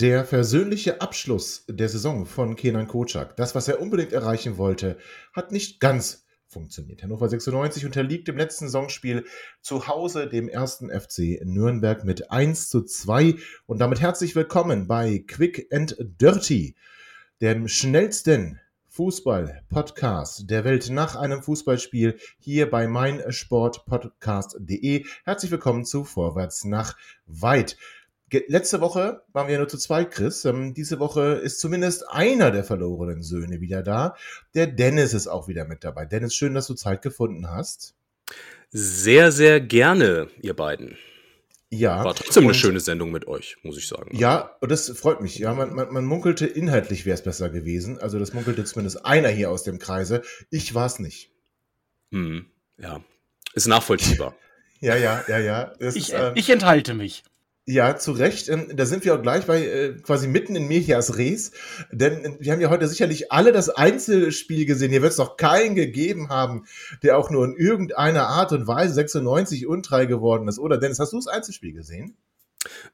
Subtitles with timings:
[0.00, 4.96] Der versöhnliche Abschluss der Saison von Kenan Kocak, das, was er unbedingt erreichen wollte,
[5.34, 7.02] hat nicht ganz funktioniert.
[7.02, 9.26] Hannover 96 unterliegt im letzten Saisonspiel
[9.60, 13.34] zu Hause dem ersten FC Nürnberg mit 1 zu 2
[13.66, 16.76] und damit herzlich willkommen bei Quick and Dirty,
[17.42, 25.04] dem schnellsten Fußball-Podcast der Welt nach einem Fußballspiel hier bei meinsportpodcast.de.
[25.24, 27.76] Herzlich willkommen zu Vorwärts nach Weit
[28.48, 30.44] letzte Woche waren wir ja nur zu zweit, Chris.
[30.44, 34.16] Ähm, diese Woche ist zumindest einer der verlorenen Söhne wieder da.
[34.54, 36.06] Der Dennis ist auch wieder mit dabei.
[36.06, 37.94] Dennis, schön, dass du Zeit gefunden hast.
[38.70, 40.96] Sehr, sehr gerne, ihr beiden.
[41.70, 42.04] Ja.
[42.04, 44.16] War trotzdem eine schöne Sendung mit euch, muss ich sagen.
[44.16, 45.38] Ja, und das freut mich.
[45.38, 47.98] Ja, man, man, man munkelte inhaltlich wäre es besser gewesen.
[47.98, 50.22] Also das munkelte zumindest einer hier aus dem Kreise.
[50.50, 51.30] Ich war es nicht.
[52.10, 53.02] Hm, ja,
[53.54, 54.34] ist nachvollziehbar.
[54.80, 55.72] ja, ja, ja, ja.
[55.78, 57.22] Ich, ist, ähm, ich enthalte mich.
[57.70, 58.48] Ja, zu Recht.
[58.48, 61.52] Ähm, da sind wir auch gleich bei äh, quasi mitten in Mechias Res.
[61.92, 64.90] Denn äh, wir haben ja heute sicherlich alle das Einzelspiel gesehen.
[64.90, 66.64] Hier wird es noch keinen gegeben haben,
[67.04, 70.58] der auch nur in irgendeiner Art und Weise 96 untreu geworden ist.
[70.58, 72.16] Oder Dennis, hast du das Einzelspiel gesehen?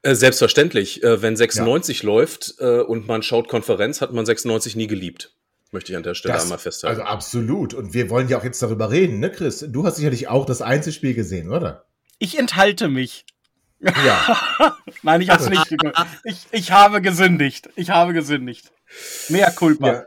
[0.03, 1.01] Äh, selbstverständlich.
[1.01, 2.05] Wenn 96 ja.
[2.05, 5.33] läuft und man schaut Konferenz, hat man 96 nie geliebt.
[5.71, 7.01] Möchte ich an der Stelle das, einmal festhalten.
[7.01, 7.73] Also absolut.
[7.73, 9.65] Und wir wollen ja auch jetzt darüber reden, ne, Chris?
[9.67, 11.85] Du hast sicherlich auch das Einzelspiel gesehen, oder?
[12.19, 13.25] Ich enthalte mich.
[13.79, 14.77] Ja.
[15.03, 15.75] Nein, ich habe nicht.
[16.23, 17.69] Ich, ich habe gesündigt.
[17.75, 18.71] Ich habe gesündigt.
[19.29, 19.87] Mehr Culpa.
[19.87, 20.05] Ja.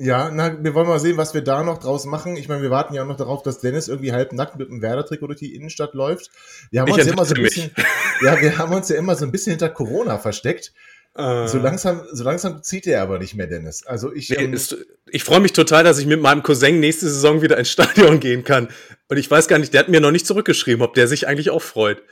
[0.00, 2.36] Ja, na, wir wollen mal sehen, was wir da noch draus machen.
[2.36, 4.80] Ich meine, wir warten ja auch noch darauf, dass Dennis irgendwie halb nackt mit einem
[4.80, 6.30] Werder-Trikot durch die Innenstadt läuft.
[6.70, 7.72] Wir haben uns ja immer so ein bisschen,
[8.22, 10.72] ja, wir haben uns ja immer so ein bisschen hinter Corona versteckt.
[11.16, 11.48] Äh.
[11.48, 13.84] So langsam, so langsam zieht er aber nicht mehr, Dennis.
[13.84, 14.76] Also ich, nee, ähm, ist,
[15.10, 18.44] ich freue mich total, dass ich mit meinem Cousin nächste Saison wieder ins Stadion gehen
[18.44, 18.68] kann.
[19.08, 21.50] Und ich weiß gar nicht, der hat mir noch nicht zurückgeschrieben, ob der sich eigentlich
[21.50, 22.04] auch freut.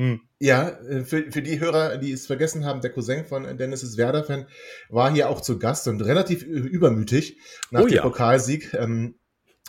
[0.00, 0.18] Hm.
[0.38, 3.98] Ja, äh, für, für die Hörer, die es vergessen haben, der Cousin von Dennis ist
[3.98, 4.46] Werder-Fan,
[4.88, 7.36] war hier auch zu Gast und relativ übermütig
[7.70, 8.02] nach oh, dem ja.
[8.02, 8.72] Pokalsieg.
[8.72, 9.16] Ähm,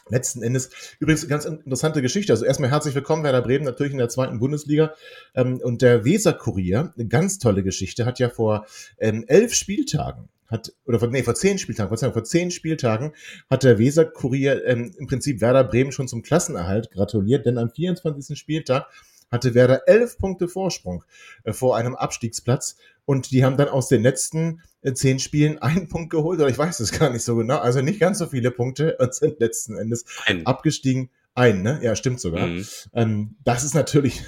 [0.08, 0.70] letzten Endes.
[1.00, 2.31] Übrigens, ganz interessante Geschichte.
[2.31, 4.94] Also erstmal herzlich willkommen, Werder Bremen, natürlich in der zweiten Bundesliga.
[5.36, 8.66] Ähm, und der Weser-Kurier, eine ganz tolle Geschichte, hat ja vor
[9.00, 13.12] ähm, elf Spieltagen hat, oder vor, nee, vor zehn Spieltagen, vor, vor zehn Spieltagen
[13.50, 18.40] hat der Weser-Kurier ähm, im Prinzip Werder Bremen schon zum Klassenerhalt gratuliert, denn am 24.
[18.40, 18.88] Spieltag
[19.31, 21.03] hatte Werder elf Punkte Vorsprung
[21.44, 22.75] äh, vor einem Abstiegsplatz
[23.06, 26.58] und die haben dann aus den letzten äh, zehn Spielen einen Punkt geholt, oder ich
[26.58, 29.78] weiß es gar nicht so genau, also nicht ganz so viele Punkte und sind letzten
[29.78, 30.46] Endes ein.
[30.46, 31.09] abgestiegen.
[31.34, 31.80] Ein, ne?
[31.81, 32.46] Ja, stimmt sogar.
[32.46, 32.66] Mhm.
[32.94, 34.22] Ähm, das ist natürlich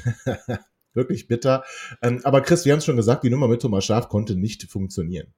[0.93, 1.65] wirklich bitter.
[2.01, 4.71] Ähm, aber Chris, wir haben es schon gesagt, die Nummer mit Thomas Schaf konnte nicht
[4.71, 5.33] funktionieren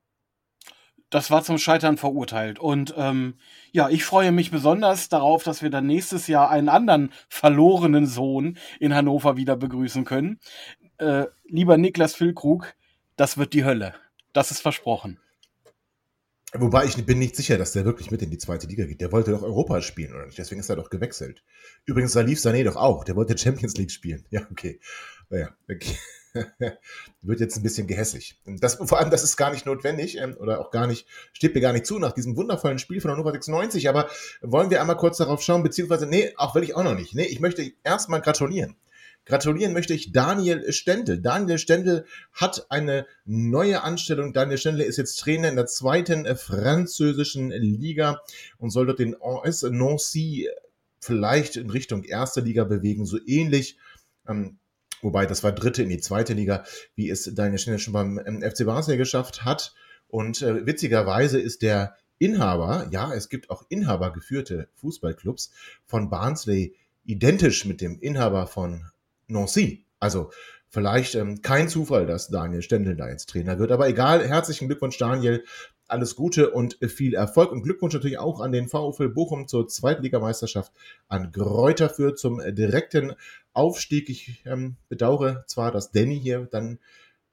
[1.15, 2.59] das war zum Scheitern verurteilt.
[2.59, 3.35] Und ähm,
[3.71, 8.57] ja, ich freue mich besonders darauf, dass wir dann nächstes Jahr einen anderen verlorenen Sohn
[8.81, 10.41] in Hannover wieder begrüßen können.
[10.97, 12.73] Äh, lieber Niklas Füllkrug,
[13.15, 13.93] das wird die Hölle.
[14.33, 15.17] Das ist versprochen.
[16.53, 18.99] Wobei ich bin nicht sicher, dass der wirklich mit in die zweite Liga geht.
[18.99, 20.37] Der wollte doch Europa spielen, oder nicht?
[20.37, 21.45] Deswegen ist er doch gewechselt.
[21.85, 23.05] Übrigens, da lief Sané doch auch.
[23.05, 24.25] Der wollte Champions League spielen.
[24.31, 24.81] Ja, okay.
[25.29, 25.95] Naja, okay.
[27.21, 28.39] wird jetzt ein bisschen gehässig.
[28.45, 31.61] Das, vor allem, das ist gar nicht notwendig ähm, oder auch gar nicht, steht mir
[31.61, 33.89] gar nicht zu nach diesem wundervollen Spiel von Hannover 96.
[33.89, 34.09] Aber
[34.41, 37.15] wollen wir einmal kurz darauf schauen, beziehungsweise, nee, auch will ich auch noch nicht.
[37.15, 38.75] Nee, ich möchte erstmal gratulieren.
[39.25, 41.19] Gratulieren möchte ich Daniel Stendel.
[41.19, 44.33] Daniel Stendel hat eine neue Anstellung.
[44.33, 48.21] Daniel Stendel ist jetzt Trainer in der zweiten äh, französischen Liga
[48.59, 50.47] und soll dort den OS Nancy
[50.99, 53.77] vielleicht in Richtung erste Liga bewegen, so ähnlich.
[54.27, 54.59] Ähm,
[55.01, 56.63] Wobei, das war dritte in die zweite Liga,
[56.95, 59.73] wie es Daniel Schnell schon beim ähm, FC Barnsley geschafft hat.
[60.07, 65.51] Und äh, witzigerweise ist der Inhaber, ja, es gibt auch inhabergeführte Fußballclubs
[65.85, 68.85] von Barnsley identisch mit dem Inhaber von
[69.27, 69.85] Nancy.
[69.99, 70.31] Also
[70.69, 73.71] vielleicht ähm, kein Zufall, dass Daniel Stendel da jetzt Trainer wird.
[73.71, 75.43] Aber egal, herzlichen Glückwunsch, Daniel
[75.87, 80.71] alles Gute und viel Erfolg und Glückwunsch natürlich auch an den VfL Bochum zur Zweitligameisterschaft,
[81.07, 83.13] an Gräuter für zum direkten
[83.53, 84.09] Aufstieg.
[84.09, 86.79] Ich ähm, bedauere zwar, dass Danny hier dann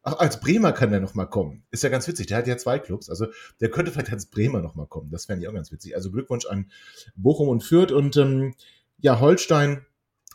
[0.04, 1.64] Ach, als Bremer kann der noch mal kommen.
[1.70, 2.26] Ist ja ganz witzig.
[2.26, 3.08] Der hat ja zwei Clubs.
[3.08, 3.28] Also
[3.60, 5.10] der könnte vielleicht als Bremer noch mal kommen.
[5.10, 5.94] Das fände ich auch ganz witzig.
[5.94, 6.70] Also Glückwunsch an
[7.14, 7.92] Bochum und Fürth.
[7.92, 8.54] Und ähm,
[8.98, 9.86] ja, Holstein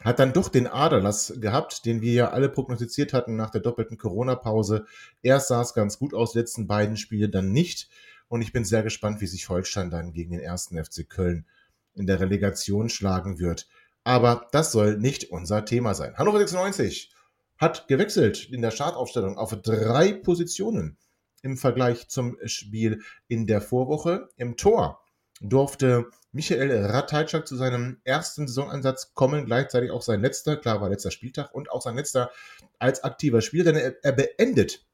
[0.04, 3.98] hat dann doch den Aderlass gehabt, den wir ja alle prognostiziert hatten nach der doppelten
[3.98, 4.86] Corona-Pause.
[5.22, 7.90] Erst sah es ganz gut aus, letzten beiden Spiele dann nicht.
[8.28, 11.46] Und ich bin sehr gespannt, wie sich Holstein dann gegen den ersten FC Köln
[11.96, 13.68] in der Relegation schlagen wird.
[14.04, 16.16] Aber das soll nicht unser Thema sein.
[16.18, 17.12] Hannover 96
[17.58, 20.98] hat gewechselt in der Startaufstellung auf drei Positionen
[21.42, 24.30] im Vergleich zum Spiel in der Vorwoche.
[24.38, 25.04] Im Tor
[25.42, 31.12] durfte Michael Ratajczak zu seinem ersten Saisonansatz kommen, gleichzeitig auch sein letzter, klar war letzter
[31.12, 32.31] Spieltag und auch sein letzter
[32.80, 34.86] als aktiver Spieler, denn er, er beendet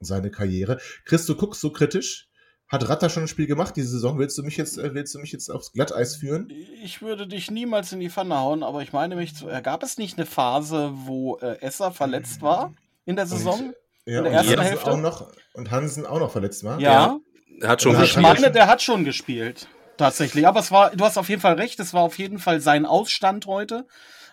[0.00, 0.78] seine Karriere.
[1.04, 2.28] Chris, du guckst so kritisch.
[2.68, 4.18] Hat Ratter schon ein Spiel gemacht diese Saison?
[4.20, 6.48] Willst du mich jetzt, äh, willst du mich jetzt aufs Glatteis führen?
[6.84, 9.48] Ich würde dich niemals in die Pfanne hauen, aber ich meine mich zu.
[9.48, 12.72] Äh, gab es nicht eine Phase, wo äh, Esser verletzt war
[13.06, 13.58] in der Saison?
[13.60, 13.74] Und,
[14.06, 14.92] ja, in der und ersten Hansen Hälfte?
[14.92, 16.78] Auch noch, und Hansen auch noch verletzt war?
[16.78, 17.18] Ja.
[17.60, 18.40] Er hat schon Und hat Ich er gespielt.
[18.40, 19.68] meine, der hat schon gespielt.
[20.00, 20.46] Tatsächlich.
[20.46, 22.86] Aber es war, du hast auf jeden Fall recht, es war auf jeden Fall sein
[22.86, 23.86] Ausstand heute.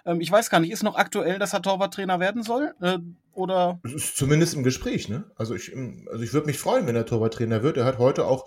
[0.05, 2.73] Ähm, ich weiß gar nicht, ist noch aktuell, dass er Torwarttrainer werden soll?
[2.81, 2.99] Äh,
[3.33, 3.81] oder?
[3.83, 5.29] Es ist zumindest im Gespräch, ne?
[5.35, 5.75] Also ich,
[6.09, 7.75] also ich würde mich freuen, wenn er Torwarttrainer wird.
[7.75, 8.45] Er hat heute auch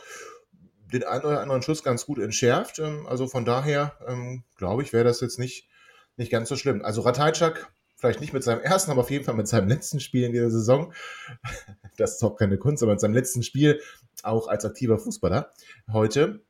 [0.95, 2.79] den einen oder anderen Schuss ganz gut entschärft.
[2.79, 5.69] Ähm, Also von daher, ähm, glaube ich, wäre das jetzt nicht,
[6.17, 6.83] nicht ganz so schlimm.
[6.83, 10.25] Also Ratajczak, vielleicht nicht mit seinem ersten, aber auf jeden Fall mit seinem letzten Spiel
[10.25, 10.95] in dieser Saison.
[11.99, 13.79] Das ist auch keine Kunst, aber mit seinem letzten Spiel
[14.23, 15.51] auch als aktiver Fußballer
[15.93, 16.41] heute.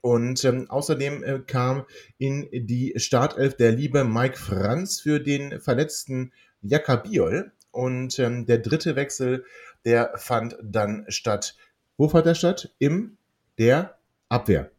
[0.00, 1.84] Und ähm, außerdem äh, kam
[2.18, 6.32] in die Startelf der liebe Mike Franz für den verletzten
[6.62, 7.52] Jakabiol.
[7.70, 9.44] Und ähm, der dritte Wechsel,
[9.84, 11.56] der fand dann statt.
[11.96, 12.74] Wo fand der statt?
[12.78, 13.16] Im
[13.58, 13.98] der
[14.28, 14.70] Abwehr.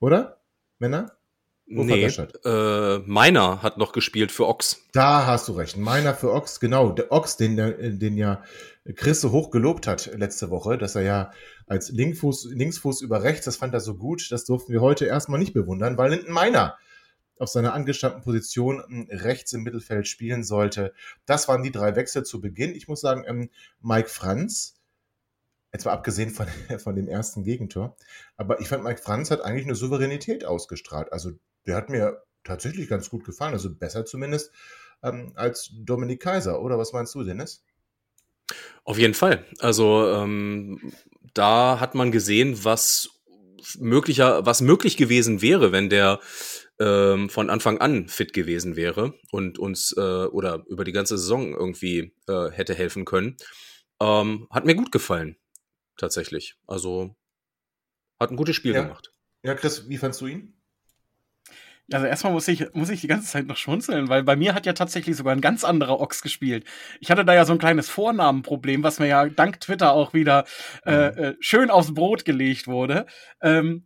[0.00, 0.38] Oder?
[0.78, 1.15] Männer?
[1.68, 4.84] Nee, äh, Meiner hat noch gespielt für Ochs.
[4.92, 5.76] Da hast du recht.
[5.76, 6.92] Meiner für Ochs, genau.
[6.92, 7.56] Der Ochs, den,
[7.98, 8.44] den ja
[8.94, 11.30] Chris so hoch gelobt hat letzte Woche, dass er ja
[11.66, 15.40] als Linkfuß, Linksfuß über rechts, das fand er so gut, das durften wir heute erstmal
[15.40, 16.76] nicht bewundern, weil Linden Meiner
[17.38, 20.94] auf seiner angestammten Position ähm, rechts im Mittelfeld spielen sollte.
[21.26, 22.74] Das waren die drei Wechsel zu Beginn.
[22.74, 24.76] Ich muss sagen, ähm, Mike Franz,
[25.72, 26.46] jetzt mal abgesehen von,
[26.78, 27.96] von dem ersten Gegentor,
[28.36, 31.12] aber ich fand, Mike Franz hat eigentlich eine Souveränität ausgestrahlt.
[31.12, 31.32] Also
[31.66, 34.52] der hat mir tatsächlich ganz gut gefallen, also besser zumindest
[35.02, 37.64] ähm, als Dominik Kaiser, oder was meinst du, Dennis?
[38.84, 39.44] Auf jeden Fall.
[39.58, 40.92] Also ähm,
[41.34, 43.10] da hat man gesehen, was
[43.78, 46.20] möglicher, was möglich gewesen wäre, wenn der
[46.78, 51.52] ähm, von Anfang an fit gewesen wäre und uns äh, oder über die ganze Saison
[51.52, 53.36] irgendwie äh, hätte helfen können.
[54.00, 55.36] Ähm, hat mir gut gefallen,
[55.96, 56.56] tatsächlich.
[56.66, 57.16] Also
[58.20, 58.82] hat ein gutes Spiel Ja.
[58.82, 59.12] gemacht.
[59.42, 60.55] Ja, Chris, wie fandst du ihn?
[61.92, 64.66] Also erstmal muss ich, muss ich die ganze Zeit noch schmunzeln, weil bei mir hat
[64.66, 66.64] ja tatsächlich sogar ein ganz anderer Ochs gespielt.
[67.00, 70.44] Ich hatte da ja so ein kleines Vornamenproblem, was mir ja dank Twitter auch wieder
[70.84, 73.06] äh, äh, schön aufs Brot gelegt wurde.
[73.40, 73.84] Ähm,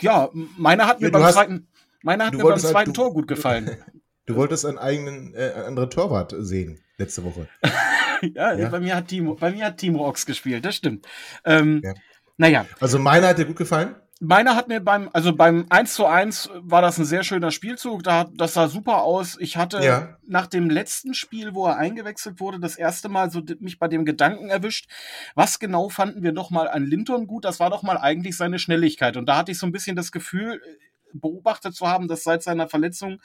[0.00, 1.68] ja, meiner hat mir du beim hast- zweiten,
[2.02, 3.70] meiner hat mir beim halt- zweiten du- Tor gut gefallen.
[4.26, 7.46] Du wolltest einen eigenen, äh, einen anderen Torwart sehen letzte Woche.
[8.34, 8.70] ja, Ja.
[8.70, 11.06] bei mir hat Timo, bei mir hat Timo Ochs gespielt, das stimmt.
[11.44, 11.92] Ähm, Ja.
[12.38, 13.94] Naja, Also meiner hat dir gut gefallen?
[14.26, 18.02] Meiner hat mir beim, also beim 1 zu 1 war das ein sehr schöner Spielzug.
[18.02, 19.36] Da, das sah super aus.
[19.38, 20.16] Ich hatte Ja.
[20.26, 24.04] nach dem letzten Spiel, wo er eingewechselt wurde, das erste Mal so mich bei dem
[24.04, 24.88] Gedanken erwischt,
[25.34, 27.44] was genau fanden wir doch mal an Linton gut?
[27.44, 29.16] Das war doch mal eigentlich seine Schnelligkeit.
[29.16, 30.78] Und da hatte ich so ein bisschen das Gefühl, äh,
[31.12, 33.20] beobachtet zu haben, dass seit seiner Verletzung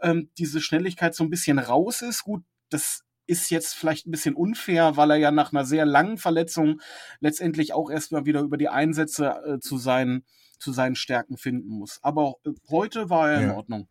[0.00, 2.24] ähm, diese Schnelligkeit so ein bisschen raus ist.
[2.24, 6.18] Gut, das ist jetzt vielleicht ein bisschen unfair, weil er ja nach einer sehr langen
[6.18, 6.80] Verletzung
[7.20, 10.24] letztendlich auch erstmal wieder über die Einsätze äh, zu, seinen,
[10.62, 11.98] zu seinen Stärken finden muss.
[12.02, 13.54] Aber äh, heute war er in Ja.
[13.56, 13.88] Ordnung.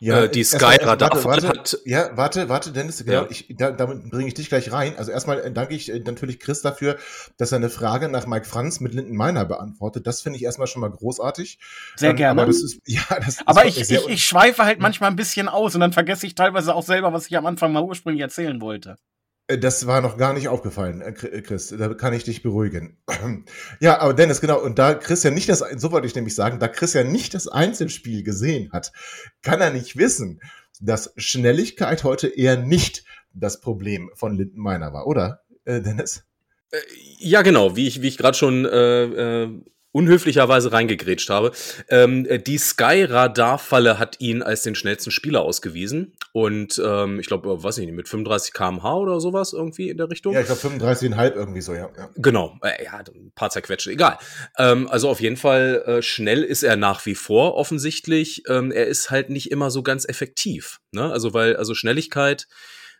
[0.00, 3.26] Äh, die erstmal- Sky Radar warte, warte, hat- Ja, warte, warte, Dennis, genau, Ja.
[3.30, 4.94] ich, da, damit bringe ich dich gleich rein.
[4.96, 6.96] Also erstmal äh, danke ich äh, natürlich Chris dafür,
[7.36, 10.06] dass er eine Frage nach Mike Franz mit Linden Meiner beantwortet.
[10.06, 11.58] Das finde ich erstmal schon mal großartig.
[11.96, 12.42] Sehr Ähm, gerne.
[12.42, 15.48] Aber das ist, ja, das Aber ist ich, ich, ich schweife halt manchmal ein bisschen
[15.48, 18.60] aus und dann vergesse ich teilweise auch selber, was ich am Anfang mal ursprünglich erzählen
[18.60, 18.96] wollte.
[19.48, 21.74] Äh, Das war noch gar nicht aufgefallen, äh, äh, Chris.
[21.76, 22.98] Da kann ich dich beruhigen.
[23.80, 24.60] Ja, aber Dennis, genau.
[24.60, 27.34] Und da Chris ja nicht das, so wollte ich nämlich sagen, da Chris ja nicht
[27.34, 28.92] das Einzelspiel gesehen hat,
[29.42, 30.40] kann er nicht wissen,
[30.80, 36.24] dass Schnelligkeit heute eher nicht das Problem von Linden Meiner war, oder, Dennis?
[37.18, 39.60] Ja, genau, wie ich, wie ich gerade schon äh, äh,
[39.96, 41.52] unhöflicherweise reingegrätscht habe.
[41.88, 46.12] Ähm, äh, die Sky-Radar-Falle hat ihn als den schnellsten Spieler ausgewiesen.
[46.32, 50.10] Und ähm, ich glaube, weiß ich nicht, mit 35 km/h oder sowas irgendwie in der
[50.10, 50.34] Richtung.
[50.34, 51.88] Ja, ich glaube 35,5 irgendwie so, ja.
[51.96, 52.10] ja.
[52.16, 54.18] Genau, äh, ja, ein paar zerquetschte, egal.
[54.58, 58.42] Ähm, also auf jeden Fall äh, schnell ist er nach wie vor offensichtlich.
[58.50, 60.80] Ähm, er ist halt nicht immer so ganz effektiv.
[60.92, 61.10] Ne?
[61.10, 62.48] Also weil, also Schnelligkeit,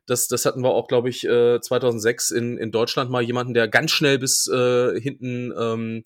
[0.06, 3.68] das, das hatten wir auch, glaube ich, äh, 2006 in, in Deutschland mal jemanden, der
[3.68, 6.02] ganz schnell bis äh, hinten ähm,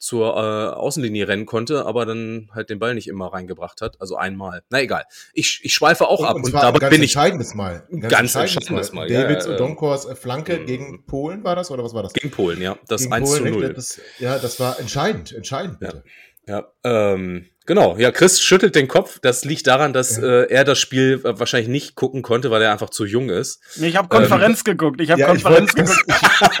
[0.00, 4.00] zur äh, Außenlinie rennen konnte, aber dann halt den Ball nicht immer reingebracht hat.
[4.00, 4.62] Also einmal.
[4.70, 5.04] Na egal.
[5.34, 7.86] Ich, ich schweife auch Und, ab und und dabei ganz bin ich entscheidendes Mal.
[7.92, 9.56] Ein Ganz entscheidendes Mal, ja, Davids ja, ja.
[9.58, 10.66] Odonkors äh, Flanke Mhm.
[10.66, 12.14] gegen Polen war das oder was war das?
[12.14, 12.78] gegen Polen, ja.
[12.88, 13.74] Das Gegen 1 zu Polen, 0.
[13.74, 16.02] Das, ja, das war entscheidend, entscheidend bitte.
[16.46, 17.96] Ja, ähm, genau.
[17.98, 19.18] Ja, Chris schüttelt den Kopf.
[19.20, 20.22] Das liegt daran, dass Ja.
[20.42, 23.60] äh, er das Spiel äh, wahrscheinlich nicht gucken konnte, weil er einfach zu jung ist.
[23.76, 25.00] Nee, Ich habe Konferenz geguckt.
[25.00, 26.60] Ich habe Ja, ich Konferenz wollte- geguckt.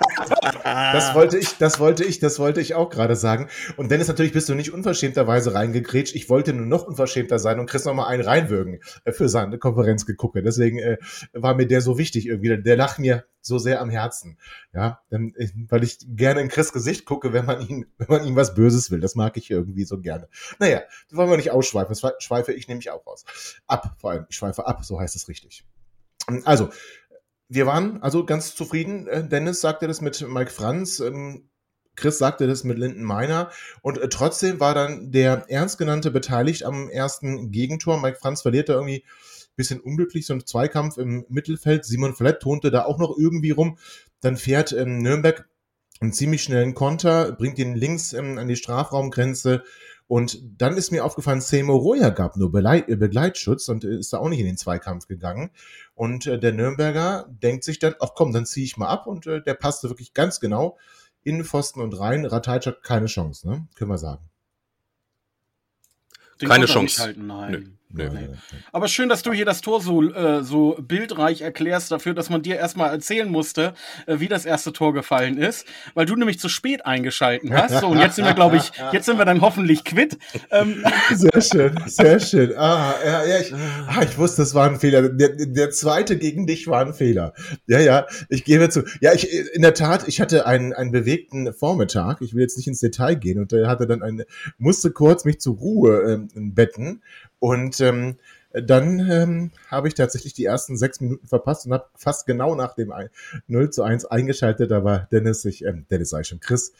[0.64, 3.48] Das wollte ich, das wollte ich, das wollte ich auch gerade sagen.
[3.76, 6.14] Und Dennis, natürlich bist du nicht unverschämterweise reingegrätscht.
[6.14, 9.58] Ich wollte nur noch unverschämter sein und Chris noch mal einen reinwürgen äh, für seine
[9.58, 10.36] Konferenz geguckt.
[10.44, 10.98] Deswegen äh,
[11.32, 12.62] war mir der so wichtig irgendwie.
[12.62, 14.38] Der lag mir so sehr am Herzen.
[14.74, 18.26] Ja, denn, äh, weil ich gerne in Chris Gesicht gucke, wenn man ihn, wenn man
[18.26, 19.00] ihm was Böses will.
[19.00, 20.28] Das mag ich irgendwie so gerne.
[20.58, 21.94] Naja, das wollen wir nicht ausschweifen.
[21.94, 23.24] Das schweife ich nämlich auch aus.
[23.66, 24.26] Ab, vor allem.
[24.28, 25.64] Ich schweife ab, so heißt es richtig.
[26.44, 26.70] Also,
[27.48, 29.06] wir waren also ganz zufrieden.
[29.08, 31.50] Äh, Dennis sagte das mit Mike Franz, ähm,
[31.96, 33.50] Chris sagte das mit Linden Meiner
[33.82, 38.00] und äh, trotzdem war dann der ernst genannte beteiligt am ersten Gegentor.
[38.00, 41.84] Mike Franz verliert da irgendwie ein bisschen unglücklich so einen Zweikampf im Mittelfeld.
[41.84, 43.78] Simon Flett tonte da auch noch irgendwie rum.
[44.20, 45.48] Dann fährt ähm, Nürnberg
[46.00, 49.62] einen ziemlich schnellen Konter, bringt ihn links ähm, an die Strafraumgrenze.
[50.10, 54.18] Und dann ist mir aufgefallen, Seymour Roya gab nur äh, Begleitschutz und äh, ist da
[54.18, 55.50] auch nicht in den Zweikampf gegangen.
[55.94, 59.06] Und äh, der Nürnberger denkt sich dann, ach komm, dann ziehe ich mal ab.
[59.06, 60.78] Und der passte wirklich ganz genau
[61.22, 62.26] in Pfosten und rein.
[62.26, 63.68] Ratajczak keine Chance, ne?
[63.76, 64.28] Können wir sagen.
[66.40, 67.02] Den Keine Chance.
[67.02, 67.78] Halten, nein.
[67.92, 68.28] Nee, nee.
[68.72, 72.40] Aber schön, dass du hier das Tor so, äh, so bildreich erklärst dafür, dass man
[72.40, 73.74] dir erstmal erzählen musste,
[74.06, 77.80] äh, wie das erste Tor gefallen ist, weil du nämlich zu spät eingeschalten hast.
[77.80, 80.18] So, und jetzt sind wir, glaube ich, jetzt sind wir dann hoffentlich quitt.
[80.50, 82.56] Ähm, Sehr schön, sehr schön.
[82.56, 85.08] Ah, ja, ja, ich, ah, ich wusste, das war ein Fehler.
[85.08, 87.34] Der, der zweite gegen dich war ein Fehler.
[87.66, 88.84] Ja, ja, ich gebe zu.
[89.00, 92.20] Ja, ich, in der Tat, ich hatte einen, einen bewegten Vormittag.
[92.20, 94.26] Ich will jetzt nicht ins Detail gehen und er hatte dann eine,
[94.58, 96.02] musste kurz mich zur Ruhe
[96.34, 97.02] ähm, betten
[97.40, 98.16] und ähm,
[98.52, 102.74] dann ähm, habe ich tatsächlich die ersten sechs Minuten verpasst und habe fast genau nach
[102.74, 103.10] dem ein-
[103.46, 104.70] 0 zu 1 eingeschaltet.
[104.70, 106.72] Da war Dennis, ich, ähm, Dennis ich schon, Chris.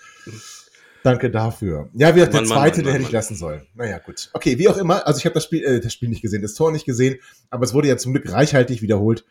[1.03, 1.89] Danke dafür.
[1.95, 3.67] Ja, wie gesagt, der Mann, Mann, zweite, Mann, den hätte ich lassen sollen.
[3.75, 4.31] Naja, gut.
[4.33, 5.07] Okay, wie auch immer.
[5.07, 7.19] Also ich habe das Spiel, äh, das Spiel nicht gesehen, das Tor nicht gesehen,
[7.51, 9.25] aber es wurde ja zum Glück reichhaltig wiederholt,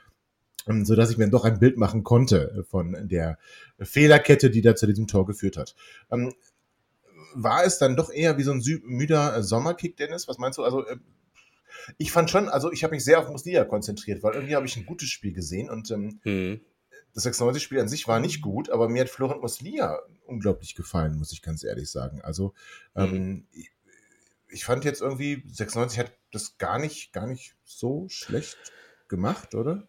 [0.67, 3.37] ähm, so dass ich mir doch ein Bild machen konnte von der
[3.79, 5.75] Fehlerkette, die da zu diesem Tor geführt hat.
[6.11, 6.33] Ähm,
[7.33, 10.27] war es dann doch eher wie so ein müder äh, Sommerkick, Dennis?
[10.27, 10.63] Was meinst du?
[10.63, 10.97] Also äh,
[11.97, 14.77] ich fand schon, also ich habe mich sehr auf Muslia konzentriert, weil irgendwie habe ich
[14.77, 16.61] ein gutes Spiel gesehen und ähm, Hm.
[17.13, 21.31] das 96-Spiel an sich war nicht gut, aber mir hat Florent Muslia unglaublich gefallen, muss
[21.31, 22.21] ich ganz ehrlich sagen.
[22.21, 22.53] Also
[22.95, 23.71] ähm, ich,
[24.47, 28.57] ich fand jetzt irgendwie 96 hat das gar nicht, gar nicht so schlecht
[29.07, 29.87] gemacht, oder?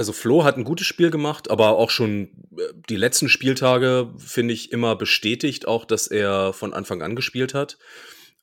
[0.00, 4.54] Also Flo hat ein gutes Spiel gemacht, aber auch schon äh, die letzten Spieltage finde
[4.54, 7.76] ich immer bestätigt, auch dass er von Anfang an gespielt hat.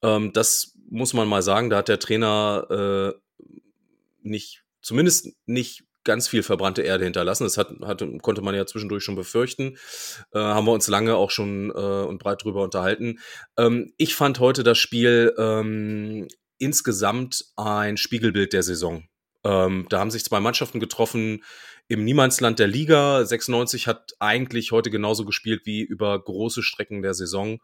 [0.04, 3.16] Ähm, das muss man mal sagen, da hat der Trainer
[3.50, 3.50] äh,
[4.22, 7.46] nicht, zumindest nicht ganz viel verbrannte Erde hinterlassen.
[7.46, 9.78] Das hat, hat, konnte man ja zwischendurch schon befürchten.
[10.34, 13.18] Äh, haben wir uns lange auch schon äh, und breit drüber unterhalten.
[13.58, 16.28] Ähm, ich fand heute das Spiel ähm,
[16.60, 19.08] insgesamt ein Spiegelbild der Saison.
[19.48, 21.44] Ähm, da haben sich zwei Mannschaften getroffen
[21.88, 23.24] im Niemandsland der Liga.
[23.26, 27.60] 96 hat eigentlich heute genauso gespielt wie über große Strecken der Saison.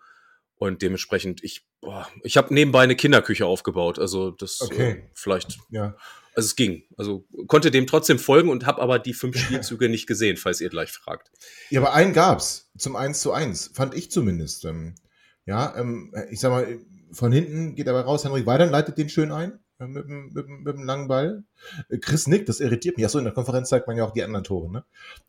[0.56, 4.00] Und dementsprechend, ich, boah, ich habe nebenbei eine Kinderküche aufgebaut.
[4.00, 4.92] Also das Okay.
[4.92, 5.96] äh, vielleicht, Ja.
[6.36, 6.84] also es ging.
[6.96, 9.36] Also konnte dem trotzdem folgen und habe aber die fünf
[9.68, 11.32] Spielzüge nicht gesehen, falls ihr gleich fragt.
[11.70, 14.64] Ja, aber einen gab's zum 1 zu 1, fand ich zumindest.
[14.64, 14.96] Ähm,
[15.46, 16.80] ja, ähm, ich sag mal,
[17.12, 19.60] von hinten geht aber raus, Henrik Weidern leitet den schön ein.
[19.84, 21.44] Äh, Mit dem, mit, mit dem langen Ball.
[21.90, 23.06] Äh, Chris Nick, das irritiert mich.
[23.06, 24.84] Achso, in der Konferenz zeigt man ja auch die anderen Tore, ne?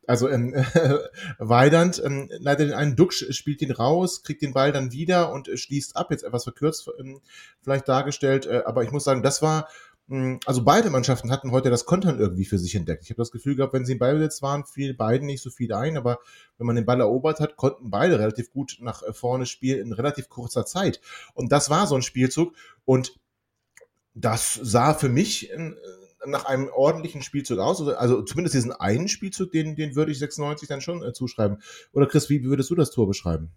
[0.07, 0.53] Also, ähm,
[1.37, 5.47] Weidand ähm, leitet den einen, Duxch spielt den raus, kriegt den Ball dann wieder und
[5.47, 6.11] äh, schließt ab.
[6.11, 7.21] Jetzt etwas verkürzt ähm,
[7.61, 8.45] vielleicht dargestellt.
[8.45, 9.67] Äh, aber ich muss sagen, das war,
[10.07, 13.03] mh, also beide Mannschaften hatten heute das Kontern irgendwie für sich entdeckt.
[13.03, 15.73] Ich habe das Gefühl gehabt, wenn sie im Ballbesitz waren, fiel beiden nicht so viel
[15.73, 16.19] ein, aber
[16.57, 19.93] wenn man den Ball erobert hat, konnten beide relativ gut nach äh, vorne spielen in
[19.93, 21.01] relativ kurzer Zeit.
[21.33, 22.53] Und das war so ein Spielzug
[22.85, 23.15] und
[24.15, 25.73] das sah für mich äh,
[26.25, 27.79] nach einem ordentlichen Spielzug aus.
[27.79, 31.61] Also- Also zumindest diesen einen Spielzug, den, den würde ich 96 dann schon äh, zuschreiben.
[31.93, 33.51] Oder Chris, wie würdest du das Tor beschreiben?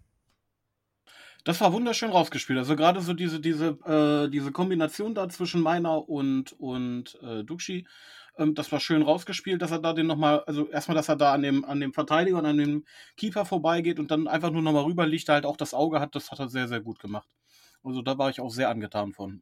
[1.45, 2.59] Das war wunderschön rausgespielt.
[2.59, 7.87] Also gerade so diese, diese, äh, diese Kombination da zwischen Meiner und, und äh, Duxi,
[8.37, 11.33] ähm, das war schön rausgespielt, dass er da den nochmal, also erstmal, dass er da
[11.33, 12.85] an dem, an dem Verteidiger und an dem
[13.15, 16.29] Keeper vorbeigeht und dann einfach nur nochmal rüberliegt, da halt auch das Auge hat, das
[16.31, 17.27] hat er sehr, sehr gut gemacht.
[17.83, 19.41] Also da war ich auch sehr angetan von.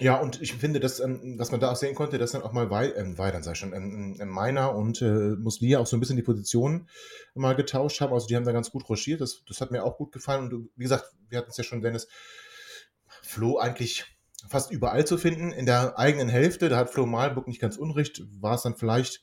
[0.00, 2.52] Ja, und ich finde, dass, ähm, was man da auch sehen konnte, dass dann auch
[2.52, 6.00] mal Wei äh, Weidern, sei schon, ähm, ähm, Meiner und äh, Muslia auch so ein
[6.00, 6.88] bisschen die Positionen
[7.34, 8.12] mal getauscht haben.
[8.12, 9.20] Also die haben da ganz gut rochiert.
[9.20, 10.52] Das, das hat mir auch gut gefallen.
[10.52, 12.08] Und wie gesagt, wir hatten es ja schon, Dennis,
[13.22, 14.04] Flo eigentlich
[14.48, 15.52] fast überall zu finden.
[15.52, 19.22] In der eigenen Hälfte, da hat Flo Malburg nicht ganz unrecht, war es dann vielleicht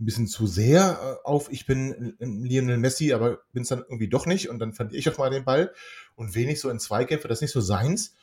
[0.00, 4.08] ein bisschen zu sehr äh, auf, ich bin Lionel Messi, aber bin es dann irgendwie
[4.08, 4.48] doch nicht.
[4.48, 5.72] Und dann fand ich auch mal den Ball
[6.16, 8.14] und wenig so in Zweikämpfe, das ist nicht so seins.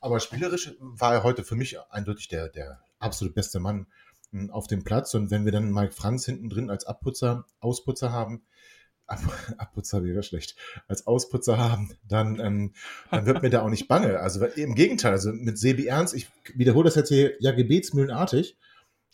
[0.00, 3.86] Aber spielerisch war er heute für mich eindeutig der, der absolut beste Mann
[4.30, 5.14] hm, auf dem Platz.
[5.14, 8.42] Und wenn wir dann Mike Franz hinten drin als Abputzer, Ausputzer haben,
[9.08, 9.20] Ab,
[9.56, 10.54] Abputzer wäre schlecht,
[10.86, 12.74] als Ausputzer haben, dann, ähm,
[13.10, 14.20] dann wird mir da auch nicht bange.
[14.20, 18.58] Also im Gegenteil, also mit Sebi Ernst, ich wiederhole das jetzt hier ja gebetsmühlenartig,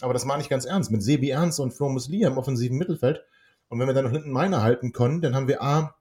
[0.00, 0.90] aber das meine ich ganz ernst.
[0.90, 3.23] Mit Sebi Ernst und Flo Muslia im offensiven Mittelfeld.
[3.69, 5.95] Und wenn wir dann noch hinten Meiner halten können, dann haben wir A,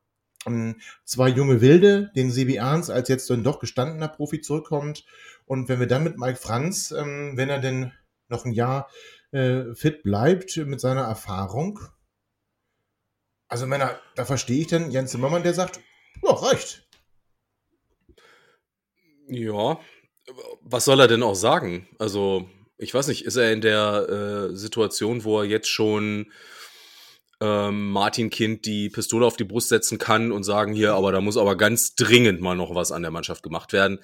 [1.06, 5.06] zwei junge Wilde, den Sebi Ernst als jetzt ein doch gestandener Profi zurückkommt.
[5.46, 7.92] Und wenn wir dann mit Mike Franz, ähm, wenn er denn
[8.30, 8.90] noch ein Jahr
[9.32, 11.80] äh, fit bleibt mit seiner Erfahrung,
[13.48, 15.80] also Männer, da verstehe ich dann Jens Zimmermann, der sagt,
[16.24, 16.88] ja, reicht.
[19.28, 19.80] Ja,
[20.62, 21.88] was soll er denn auch sagen?
[22.00, 26.32] Also, ich weiß nicht, ist er in der äh, Situation, wo er jetzt schon
[27.44, 31.20] ähm, Martin Kind die Pistole auf die Brust setzen kann und sagen hier, aber da
[31.20, 34.00] muss aber ganz dringend mal noch was an der Mannschaft gemacht werden.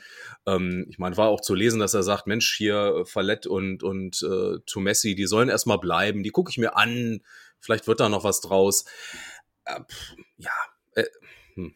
[0.45, 4.21] Ähm, ich meine, war auch zu lesen, dass er sagt, Mensch, hier Fallett und, und
[4.23, 7.21] äh, Tomessi, die sollen erstmal bleiben, die gucke ich mir an,
[7.61, 8.83] vielleicht wird da noch was draus.
[9.63, 10.51] Äh, pff, ja,
[10.95, 11.05] äh,
[11.55, 11.73] hm.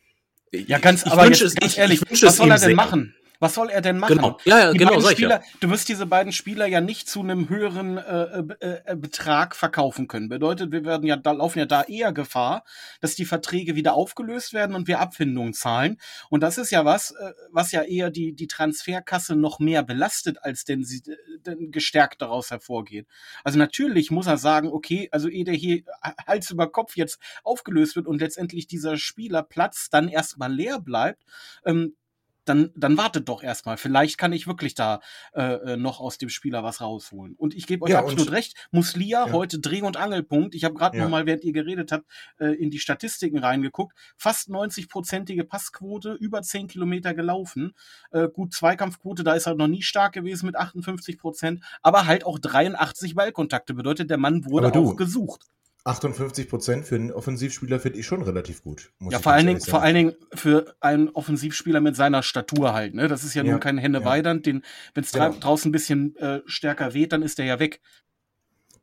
[0.51, 3.15] Ja, ganz, ich aber jetzt, es, ganz ehrlich, was soll er denn machen?
[3.44, 4.16] Was soll er denn machen?
[4.16, 5.02] Genau, ja, ja, die genau.
[5.02, 5.48] Spieler, ja.
[5.60, 10.08] Du wirst diese beiden Spieler ja nicht zu einem höheren äh, äh, äh, Betrag verkaufen
[10.08, 10.30] können.
[10.30, 12.64] Bedeutet, wir werden ja da laufen ja da eher Gefahr,
[13.02, 16.00] dass die Verträge wieder aufgelöst werden und wir Abfindungen zahlen.
[16.30, 20.38] Und das ist ja was, äh, was ja eher die die Transferkasse noch mehr belastet,
[20.42, 21.04] als denn sie
[21.46, 23.08] denn gestärkt daraus hervorgeht.
[23.44, 25.84] Also natürlich muss er sagen, okay, also ehe der hier
[26.26, 31.26] Hals über Kopf jetzt aufgelöst wird und letztendlich dieser Spielerplatz dann erstmal leer bleibt,
[31.66, 31.98] ähm,
[32.46, 33.78] dann, dann wartet doch erstmal.
[33.78, 35.00] Vielleicht kann ich wirklich da
[35.34, 37.36] äh, äh noch aus dem Spieler was rausholen.
[37.36, 38.68] Und ich gebe euch ja, absolut recht.
[38.72, 39.32] Muslia, ja.
[39.32, 40.56] heute Dreh- und Angelpunkt.
[40.56, 41.03] Ich habe gerade ja.
[41.03, 42.06] noch mal, während ihr geredet habt,
[42.40, 43.98] äh, in die Statistiken reingeguckt.
[44.18, 47.74] Fast 90-prozentige Passquote, über 10 Kilometer gelaufen.
[48.12, 51.64] Äh, gut, Zweikampfquote, da ist er noch nie stark gewesen mit 58 Prozent.
[51.82, 53.74] Aber halt auch 83 Ballkontakte.
[53.74, 55.48] Bedeutet, der Mann wurde auch gesucht.
[55.85, 58.91] 58 Prozent für einen Offensivspieler finde ich schon relativ gut.
[59.01, 62.93] ja, vor allen, Dingen, vor allen Dingen für einen Offensivspieler mit seiner Statur halt.
[62.93, 63.09] Ne?
[63.09, 64.05] Das ist ja, ja nun kein Henne ja.
[64.05, 65.33] Weidand, den, wenn es genau.
[65.33, 67.81] draußen ein bisschen äh, stärker weht, dann ist der ja weg.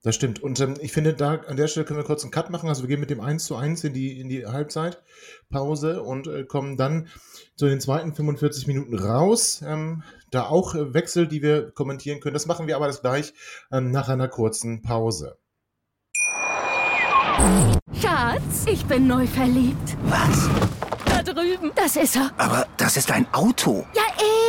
[0.03, 0.43] Das stimmt.
[0.43, 2.69] Und ähm, ich finde, da an der Stelle können wir kurz einen Cut machen.
[2.69, 6.45] Also wir gehen mit dem 1 zu 1 in die, in die Halbzeitpause und äh,
[6.45, 7.09] kommen dann
[7.57, 9.63] zu den zweiten 45 Minuten raus.
[9.67, 12.35] Ähm, da auch äh, Wechsel, die wir kommentieren können.
[12.35, 13.35] Das machen wir aber das gleich
[13.71, 15.37] ähm, nach einer kurzen Pause.
[18.01, 19.97] Schatz, ich bin neu verliebt.
[20.05, 20.49] Was?
[21.05, 21.73] Da drüben.
[21.75, 22.31] Das ist er.
[22.37, 23.87] Aber das ist ein Auto.
[23.95, 24.03] Ja,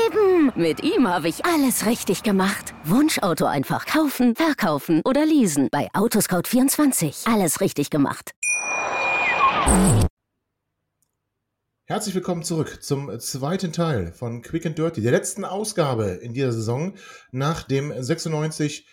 [0.08, 0.52] eben.
[0.56, 2.74] Mit ihm habe ich alles richtig gemacht.
[2.84, 5.70] Wunschauto einfach kaufen, verkaufen oder leasen.
[5.72, 7.32] Bei Autoscout24.
[7.32, 8.32] Alles richtig gemacht.
[11.86, 16.54] Herzlich willkommen zurück zum zweiten Teil von Quick and Dirty, der letzten Ausgabe in dieser
[16.54, 16.94] Saison
[17.32, 18.88] nach dem 96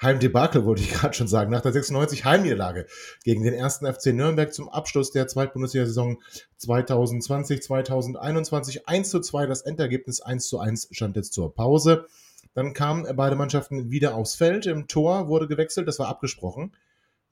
[0.00, 2.86] Heimdebakel, wollte ich gerade schon sagen, nach der 96 Heimniederlage
[3.24, 6.22] gegen den ersten FC Nürnberg zum Abschluss der Zweitbundesliga-Saison
[6.58, 8.88] 2020, 2021.
[8.88, 12.06] 1 zu 2 das Endergebnis, 1 zu 1 stand jetzt zur Pause.
[12.54, 14.66] Dann kamen beide Mannschaften wieder aufs Feld.
[14.66, 16.74] Im Tor wurde gewechselt, das war abgesprochen.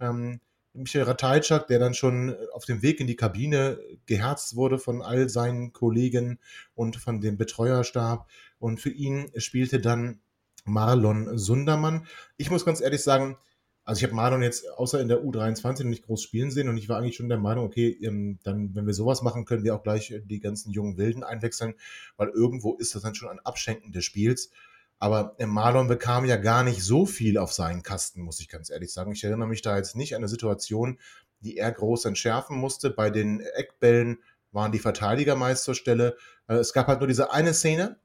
[0.00, 0.40] Ähm,
[0.74, 5.29] Michael Ratajczak, der dann schon auf dem Weg in die Kabine geherzt wurde von all
[5.29, 6.40] seinen Kollegen
[6.74, 8.29] und von dem Betreuerstab.
[8.59, 10.20] Und für ihn spielte dann
[10.64, 12.07] Marlon Sundermann.
[12.37, 13.37] Ich muss ganz ehrlich sagen,
[13.85, 16.88] also ich habe Marlon jetzt außer in der U23 nicht groß spielen sehen und ich
[16.88, 19.83] war eigentlich schon der Meinung, okay, ähm, dann, wenn wir sowas machen, können wir auch
[19.83, 21.74] gleich die ganzen jungen Wilden einwechseln,
[22.16, 24.50] weil irgendwo ist das dann schon ein Abschenken des Spiels.
[24.98, 28.70] Aber äh, Marlon bekam ja gar nicht so viel auf seinen Kasten, muss ich ganz
[28.70, 29.12] ehrlich sagen.
[29.12, 30.98] Ich erinnere mich da jetzt nicht an eine Situation,
[31.40, 32.88] die er groß entschärfen musste.
[32.88, 34.18] Bei den Eckbällen
[34.50, 36.16] waren die Verteidiger meist zur Stelle.
[36.48, 37.98] Äh, es gab halt nur diese eine Szene,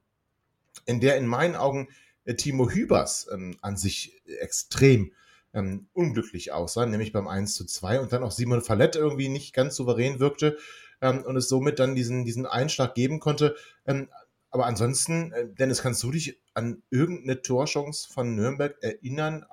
[0.84, 1.88] in der in meinen Augen
[2.36, 5.12] Timo Hübers ähm, an sich extrem
[5.52, 9.52] ähm, unglücklich aussah, nämlich beim 1 zu 2 und dann auch Simon Fallett irgendwie nicht
[9.54, 10.58] ganz souverän wirkte
[11.00, 13.56] ähm, und es somit dann diesen, diesen Einschlag geben konnte.
[13.86, 14.08] Ähm,
[14.50, 19.44] aber ansonsten, äh, Dennis, kannst du dich an irgendeine Torchance von Nürnberg erinnern,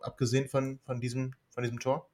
[0.00, 2.08] abgesehen von, von, diesem, von diesem Tor?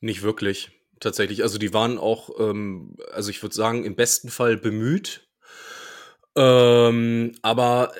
[0.00, 1.42] Nicht wirklich, tatsächlich.
[1.42, 5.28] Also die waren auch, ähm, also ich würde sagen, im besten Fall bemüht.
[6.36, 7.92] Ähm, aber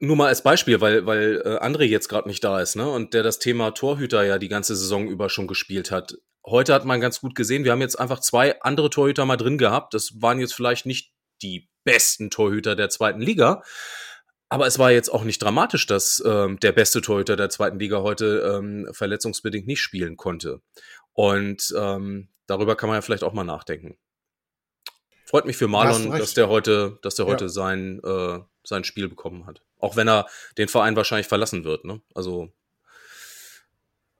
[0.00, 2.90] nur mal als Beispiel, weil, weil äh, André jetzt gerade nicht da ist, ne?
[2.90, 6.16] Und der das Thema Torhüter ja die ganze Saison über schon gespielt hat.
[6.44, 9.58] Heute hat man ganz gut gesehen, wir haben jetzt einfach zwei andere Torhüter mal drin
[9.58, 9.92] gehabt.
[9.92, 13.62] Das waren jetzt vielleicht nicht die besten Torhüter der zweiten Liga.
[14.48, 18.00] Aber es war jetzt auch nicht dramatisch, dass ähm, der beste Torhüter der zweiten Liga
[18.00, 20.60] heute ähm, verletzungsbedingt nicht spielen konnte.
[21.12, 23.96] Und ähm, darüber kann man ja vielleicht auch mal nachdenken.
[25.26, 27.48] Freut mich für Marlon, dass der heute, dass der heute ja.
[27.50, 29.62] sein, äh, sein Spiel bekommen hat.
[29.80, 30.26] Auch wenn er
[30.58, 32.00] den Verein wahrscheinlich verlassen wird, ne?
[32.14, 32.52] Also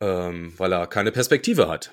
[0.00, 1.92] ähm, weil er keine Perspektive hat.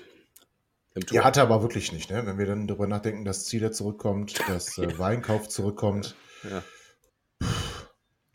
[1.10, 2.26] Ja, hat er aber wirklich nicht, ne?
[2.26, 6.16] Wenn wir dann darüber nachdenken, dass Zieler zurückkommt, dass äh, Weinkauf zurückkommt.
[6.42, 6.64] Ja.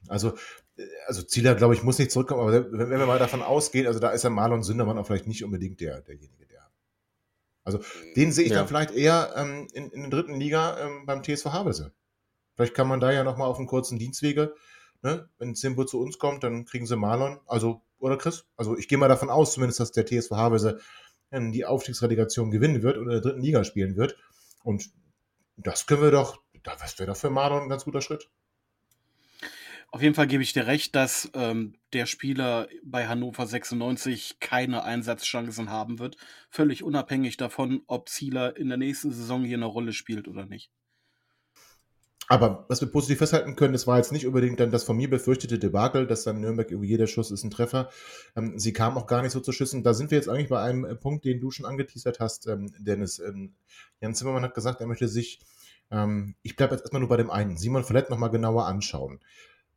[0.07, 0.35] Also,
[0.77, 3.99] äh, also Zieler, glaube ich, muss nicht zurückkommen, aber wenn, wir mal davon ausgehen, also
[3.99, 6.69] da ist ja Marlon Sündermann auch vielleicht nicht unbedingt der, derjenige, der.
[7.65, 7.79] Also
[8.15, 8.59] den sehe ich ja.
[8.59, 11.93] dann vielleicht eher ähm, in, in der dritten Liga ähm, beim TSV Havelse.
[12.55, 14.53] Vielleicht kann man da ja nochmal auf einen kurzen Dienstwege,
[15.03, 15.29] ne?
[15.37, 18.45] wenn Simbo zu uns kommt, dann kriegen sie Marlon, also, oder Chris?
[18.57, 20.79] Also ich gehe mal davon aus, zumindest, dass der TSV Havelse
[21.31, 24.15] die Aufstiegsrelegation gewinnen wird und in der dritten Liga spielen wird.
[24.63, 24.91] Und
[25.57, 28.29] das können wir doch, das wäre doch für Marlon ein ganz guter Schritt.
[29.93, 34.83] Auf jeden Fall gebe ich dir recht, dass ähm, der Spieler bei Hannover 96 keine
[34.83, 36.17] Einsatzchancen haben wird.
[36.49, 40.71] Völlig unabhängig davon, ob Zieler in der nächsten Saison hier eine Rolle spielt oder nicht.
[42.29, 45.09] Aber was wir positiv festhalten können, es war jetzt nicht unbedingt dann das von mir
[45.09, 47.89] befürchtete Debakel, dass dann Nürnberg irgendwie jeder Schuss ist ein Treffer.
[48.35, 49.83] Ähm, sie kam auch gar nicht so zu Schüssen.
[49.83, 52.71] Da sind wir jetzt eigentlich bei einem äh, Punkt, den du schon angeteasert hast, ähm,
[52.79, 53.19] Dennis.
[53.19, 53.55] Ähm,
[53.99, 55.41] Jan Zimmermann hat gesagt, er möchte sich,
[55.91, 59.19] ähm, ich bleibe jetzt erstmal nur bei dem einen, Simon Verlet nochmal genauer anschauen.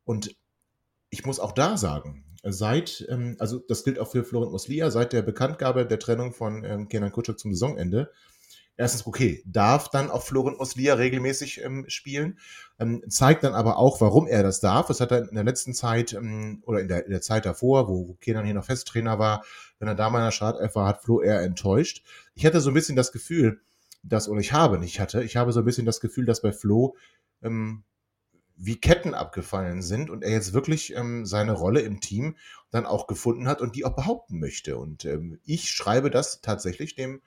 [0.05, 0.37] Und
[1.11, 5.13] ich muss auch da sagen, seit, ähm, also das gilt auch für Florent Muslia, seit
[5.13, 8.13] der Bekanntgabe der Trennung von ähm, Kenan Kutschuk zum Saisonende,
[8.77, 12.39] erstens, okay, darf dann auch Florent Muslia regelmäßig ähm, spielen,
[12.79, 14.87] ähm, zeigt dann aber auch, warum er das darf.
[14.87, 17.89] Das hat er in der letzten Zeit ähm, oder in der, in der Zeit davor,
[17.89, 19.45] wo, wo Kenan hier noch Festtrainer war,
[19.79, 22.03] wenn er da mal in der Startelf war, hat Flo eher enttäuscht.
[22.35, 23.61] Ich hatte so ein bisschen das Gefühl,
[24.03, 26.53] dass, oder ich habe nicht hatte, ich habe so ein bisschen das Gefühl, dass bei
[26.53, 26.97] Flo
[27.43, 27.83] ähm,
[28.57, 32.37] wie Ketten abgefallen sind und er jetzt wirklich ähm, seine Rolle im Team
[32.71, 34.79] dann auch gefunden hat und die auch behaupten möchte.
[34.79, 37.21] Und ähm, ich schreibe das tatsächlich dem,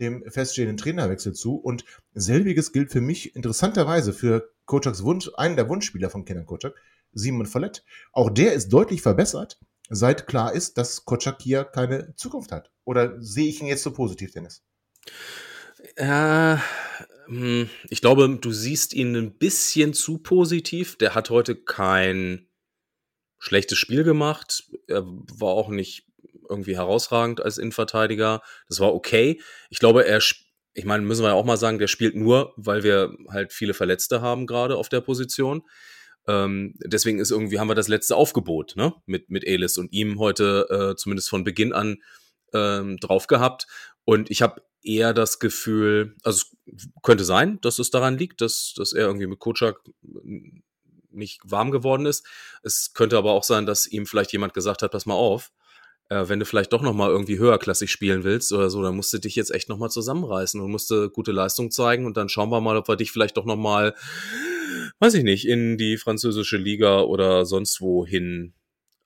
[0.00, 1.56] dem feststehenden Trainerwechsel zu.
[1.56, 6.74] Und selbiges gilt für mich interessanterweise für Kocaks Wunsch, einen der Wunschspieler von Kenan Kocak,
[7.12, 7.84] Simon Follett.
[8.12, 12.70] Auch der ist deutlich verbessert, seit klar ist, dass Kocak hier keine Zukunft hat.
[12.84, 14.64] Oder sehe ich ihn jetzt so positiv, Dennis?
[15.96, 16.56] Äh,
[17.26, 20.96] hm, ich glaube, du siehst ihn ein bisschen zu positiv.
[20.96, 22.48] Der hat heute kein
[23.38, 24.70] schlechtes Spiel gemacht.
[24.88, 26.03] Er war auch nicht
[26.48, 28.42] irgendwie herausragend als Innenverteidiger.
[28.68, 29.40] Das war okay.
[29.70, 32.82] Ich glaube, er, ich meine, müssen wir ja auch mal sagen, der spielt nur, weil
[32.82, 35.62] wir halt viele Verletzte haben gerade auf der Position.
[36.26, 38.94] Ähm, deswegen ist irgendwie, haben wir das letzte Aufgebot, ne?
[39.06, 41.98] Mit, mit Elis und ihm heute äh, zumindest von Beginn an
[42.54, 43.66] ähm, drauf gehabt.
[44.04, 46.46] Und ich habe eher das Gefühl, also
[47.02, 49.80] könnte sein, dass es daran liegt, dass, dass er irgendwie mit Kocak
[51.10, 52.26] nicht warm geworden ist.
[52.62, 55.52] Es könnte aber auch sein, dass ihm vielleicht jemand gesagt hat, pass mal auf,
[56.08, 59.12] äh, wenn du vielleicht doch noch mal irgendwie höherklassig spielen willst oder so, dann musst
[59.12, 62.28] du dich jetzt echt noch mal zusammenreißen und musst du gute Leistung zeigen und dann
[62.28, 63.94] schauen wir mal, ob wir dich vielleicht doch noch mal,
[65.00, 68.54] weiß ich nicht, in die französische Liga oder sonst wohin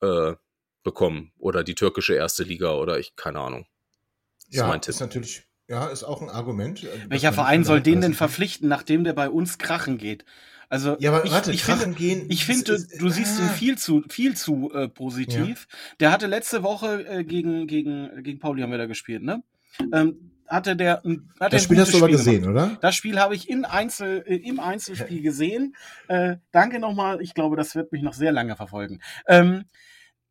[0.01, 0.35] äh,
[0.83, 3.67] bekommen oder die türkische erste Liga oder ich keine Ahnung.
[4.47, 6.83] Das ja, ist, ist natürlich ja, ist auch ein Argument.
[6.83, 10.25] Äh, Welcher Verein soll den denn verpflichten, nachdem der bei uns krachen geht?
[10.69, 13.53] Also ja, aber ich, warte, ich finde, gehen, ich finde, ist, du siehst ihn ah.
[13.53, 15.67] viel zu, viel zu äh, positiv.
[15.71, 15.77] Ja.
[16.01, 19.43] Der hatte letzte Woche äh, gegen gegen gegen Pauli haben wir da gespielt, ne?
[19.93, 21.03] Ähm, hatte der
[21.41, 22.71] hat das Spiel hast du aber gesehen, gemacht.
[22.71, 22.79] oder?
[22.81, 25.75] Das Spiel habe ich in Einzel äh, im Einzelspiel gesehen.
[26.09, 27.23] Äh, danke nochmal.
[27.23, 29.01] Ich glaube, das wird mich noch sehr lange verfolgen.
[29.27, 29.65] Ähm,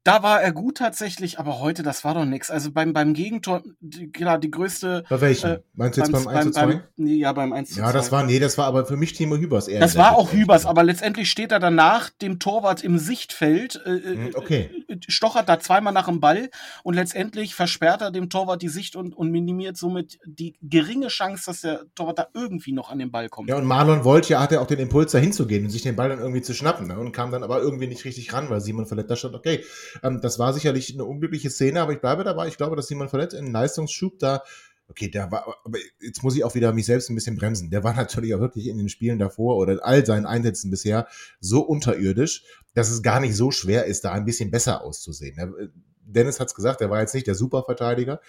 [0.08, 2.50] da war er gut tatsächlich, aber heute, das war doch nix.
[2.50, 5.04] Also beim, beim Gegentor, die, klar, die größte.
[5.10, 5.50] Bei welchem?
[5.50, 6.66] Äh, Meinst du jetzt beim, beim 1 zu 2?
[6.66, 7.82] Beim, nee, ja, beim 1 zu 2.
[7.82, 9.82] Ja, das war, nee, das war aber für mich Timo Hübers eher.
[9.82, 14.16] Das war auch Hübers, aber letztendlich steht er danach dem Torwart im Sichtfeld, äh, äh
[14.16, 14.70] hm, okay.
[14.88, 16.52] Äh, stochert da zweimal nach dem Ball
[16.84, 21.44] und letztendlich versperrt er dem Torwart die Sicht und, und minimiert somit die geringe Chance,
[21.48, 23.50] dass der Torwart da irgendwie noch an den Ball kommt.
[23.50, 26.08] Ja, und Marlon wollte ja, hatte auch den Impuls, da hinzugehen und sich den Ball
[26.08, 26.98] dann irgendwie zu schnappen ne?
[26.98, 29.66] und kam dann aber irgendwie nicht richtig ran, weil Simon Verlet da stand, okay,
[30.04, 32.48] ähm, das war sicherlich eine unglückliche Szene, aber ich bleibe dabei.
[32.48, 34.44] Ich glaube, dass Simon Verletzt in Leistungsschub da,
[34.90, 37.70] okay, der war, aber jetzt muss ich auch wieder mich selbst ein bisschen bremsen.
[37.70, 41.08] Der war natürlich auch wirklich in den Spielen davor oder in all seinen Einsätzen bisher
[41.40, 45.72] so unterirdisch, dass es gar nicht so schwer ist, da ein bisschen besser auszusehen.
[46.02, 48.22] Dennis hat es gesagt, er war jetzt nicht der Superverteidiger,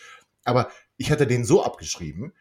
[0.45, 2.33] aber ich hatte den so abgeschrieben,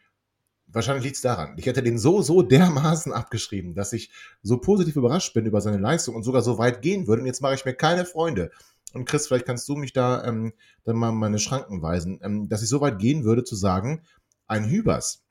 [0.68, 1.54] wahrscheinlich liegt es daran.
[1.56, 4.10] Ich hätte den so, so dermaßen abgeschrieben, dass ich
[4.42, 7.22] so positiv überrascht bin über seine Leistung und sogar so weit gehen würde.
[7.22, 8.50] Und jetzt mache ich mir keine Freunde.
[8.98, 10.52] Und Chris, vielleicht kannst du mich da ähm,
[10.84, 14.02] dann mal meine Schranken weisen, ähm, dass ich so weit gehen würde zu sagen,
[14.48, 15.24] ein Hübers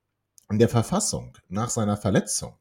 [0.49, 2.58] in der Verfassung nach seiner Verletzung,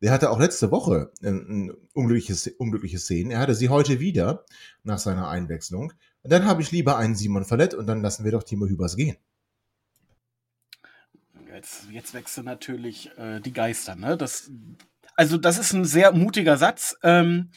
[0.00, 3.32] der hatte auch letzte Woche ein unglückliches, unglückliche Szenen.
[3.32, 4.44] Er hatte sie heute wieder
[4.84, 5.92] nach seiner Einwechslung.
[6.22, 8.96] Und dann habe ich lieber einen Simon Verlet und dann lassen wir doch Timo Hübers
[8.96, 9.16] gehen.
[11.52, 13.96] Jetzt, jetzt wechseln natürlich äh, die Geister.
[13.96, 14.16] Ne?
[14.16, 14.50] Das,
[15.16, 16.96] also das ist ein sehr mutiger Satz.
[17.02, 17.50] Ähm,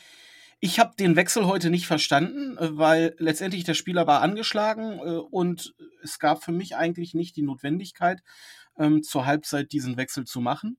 [0.64, 5.18] ich habe den Wechsel heute nicht verstanden, äh, weil letztendlich der Spieler war angeschlagen äh,
[5.18, 8.22] und es gab für mich eigentlich nicht die Notwendigkeit,
[8.78, 10.78] ähm, zur Halbzeit diesen Wechsel zu machen.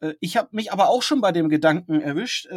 [0.00, 2.48] Äh, ich habe mich aber auch schon bei dem Gedanken erwischt,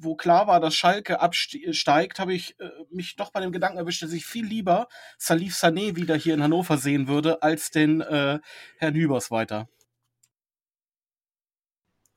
[0.00, 2.54] wo klar war, dass Schalke absteigt, habe ich
[2.88, 4.86] mich doch bei dem Gedanken erwischt, dass ich viel lieber
[5.18, 8.38] Salif Sané wieder hier in Hannover sehen würde, als den äh,
[8.76, 9.68] Herrn Hübers weiter.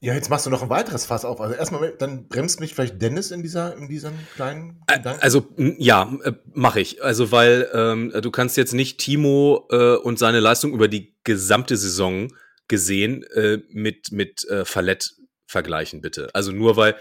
[0.04, 1.40] Ja, jetzt machst du noch ein weiteres Fass auf.
[1.40, 5.22] Also erstmal, dann bremst mich vielleicht Dennis in dieser, in diesem kleinen Gedanken.
[5.22, 7.04] Also ja, äh, mache ich.
[7.04, 11.78] Also weil ähm, du kannst jetzt nicht Timo äh, und seine Leistung über die gesamte
[11.78, 12.34] Saison
[12.68, 15.14] gesehen äh, mit mit äh, Fallett
[15.46, 16.30] vergleichen, bitte.
[16.34, 16.96] Also nur weil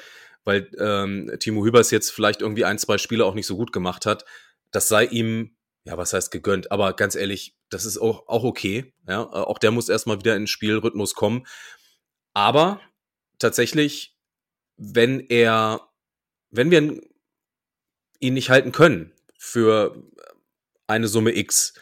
[0.45, 4.05] weil ähm, Timo Hübers jetzt vielleicht irgendwie ein, zwei Spiele auch nicht so gut gemacht
[4.05, 4.27] hat,
[4.73, 8.93] das sei ihm, ja, was heißt gegönnt, aber ganz ehrlich, das ist auch, auch okay.
[9.09, 11.47] Ja, auch der muss erstmal wieder in den Spielrhythmus kommen.
[12.33, 12.81] Aber
[13.41, 14.17] tatsächlich,
[14.77, 15.89] wenn er,
[16.51, 17.01] wenn wir
[18.21, 20.03] ihn nicht halten können für
[20.87, 21.75] eine Summe X,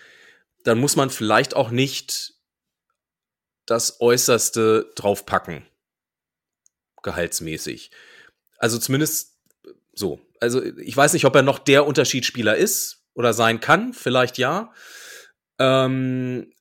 [0.64, 2.35] dann muss man vielleicht auch nicht
[3.66, 5.66] das Äußerste draufpacken,
[7.03, 7.90] gehaltsmäßig.
[8.57, 9.38] Also zumindest
[9.92, 10.21] so.
[10.40, 14.73] Also ich weiß nicht, ob er noch der Unterschiedsspieler ist oder sein kann, vielleicht ja.
[15.59, 16.53] Ähm,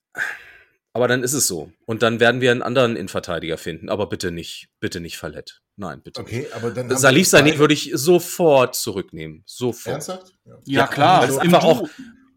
[0.97, 1.71] aber dann ist es so.
[1.85, 3.87] Und dann werden wir einen anderen Innenverteidiger finden.
[3.89, 5.61] Aber bitte nicht, bitte nicht Fallett.
[5.75, 6.19] Nein, bitte.
[6.19, 6.53] Okay, nicht.
[6.53, 6.97] aber dann.
[6.97, 9.43] Salif Sané würde ich sofort zurücknehmen.
[9.45, 9.93] Sofort.
[9.93, 10.33] Ernsthaft?
[10.43, 11.21] Ja, ja klar.
[11.21, 11.87] Also einfach auch.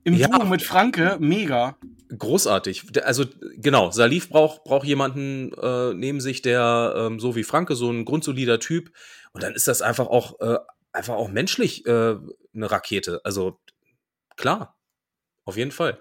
[0.04, 1.78] Im ja, Duo mit Franke, mega.
[2.16, 2.84] Großartig.
[3.02, 3.24] Also
[3.56, 8.04] genau, Salif braucht braucht jemanden äh, neben sich, der ähm, so wie Franke, so ein
[8.04, 8.92] grundsolider Typ.
[9.32, 10.58] Und dann ist das einfach auch äh,
[10.92, 12.16] einfach auch menschlich äh,
[12.54, 13.22] eine Rakete.
[13.24, 13.58] Also
[14.36, 14.78] klar,
[15.46, 15.98] auf jeden Fall.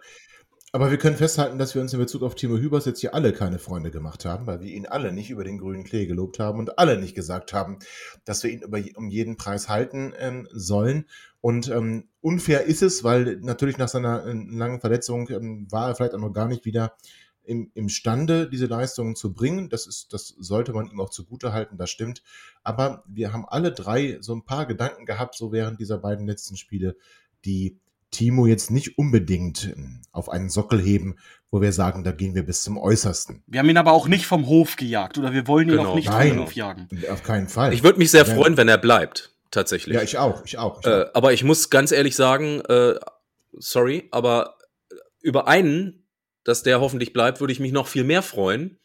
[0.71, 3.33] Aber wir können festhalten, dass wir uns in Bezug auf Timo Hübers jetzt hier alle
[3.33, 6.59] keine Freunde gemacht haben, weil wir ihn alle nicht über den grünen Klee gelobt haben
[6.59, 7.79] und alle nicht gesagt haben,
[8.23, 11.05] dass wir ihn über, um jeden Preis halten ähm, sollen.
[11.41, 15.95] Und ähm, unfair ist es, weil natürlich nach seiner äh, langen Verletzung ähm, war er
[15.95, 16.93] vielleicht auch noch gar nicht wieder
[17.43, 19.69] im, imstande, diese Leistungen zu bringen.
[19.69, 22.21] Das ist, das sollte man ihm auch zugute halten, das stimmt.
[22.61, 26.57] Aber wir haben alle drei so ein paar Gedanken gehabt, so während dieser beiden letzten
[26.57, 26.95] Spiele,
[27.43, 27.79] die
[28.11, 31.17] Timo jetzt nicht unbedingt ähm, auf einen Sockel heben,
[31.51, 33.43] wo wir sagen, da gehen wir bis zum Äußersten.
[33.47, 35.91] Wir haben ihn aber auch nicht vom Hof gejagt oder wir wollen ihn genau.
[35.91, 36.87] auch nicht Nein, vom Hof jagen.
[37.09, 37.73] Auf keinen Fall.
[37.73, 39.95] Ich würde mich sehr freuen, wenn er bleibt, tatsächlich.
[39.95, 40.79] Ja, ich auch, ich auch.
[40.81, 42.95] Ich äh, aber ich muss ganz ehrlich sagen, äh,
[43.53, 44.57] sorry, aber
[45.21, 46.05] über einen,
[46.43, 48.77] dass der hoffentlich bleibt, würde ich mich noch viel mehr freuen.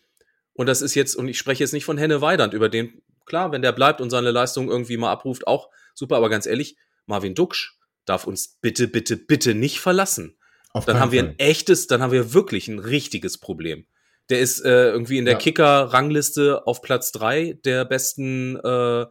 [0.55, 3.53] Und das ist jetzt, und ich spreche jetzt nicht von Henne Weidand, über den, klar,
[3.53, 7.35] wenn der bleibt und seine Leistung irgendwie mal abruft, auch super, aber ganz ehrlich, Marvin
[7.35, 10.37] Duksch, darf uns bitte, bitte, bitte nicht verlassen.
[10.73, 13.87] Auf dann haben wir ein echtes, dann haben wir wirklich ein richtiges Problem.
[14.31, 15.39] Der ist äh, irgendwie in der ja.
[15.39, 19.07] Kicker-Rangliste auf Platz drei der besten äh,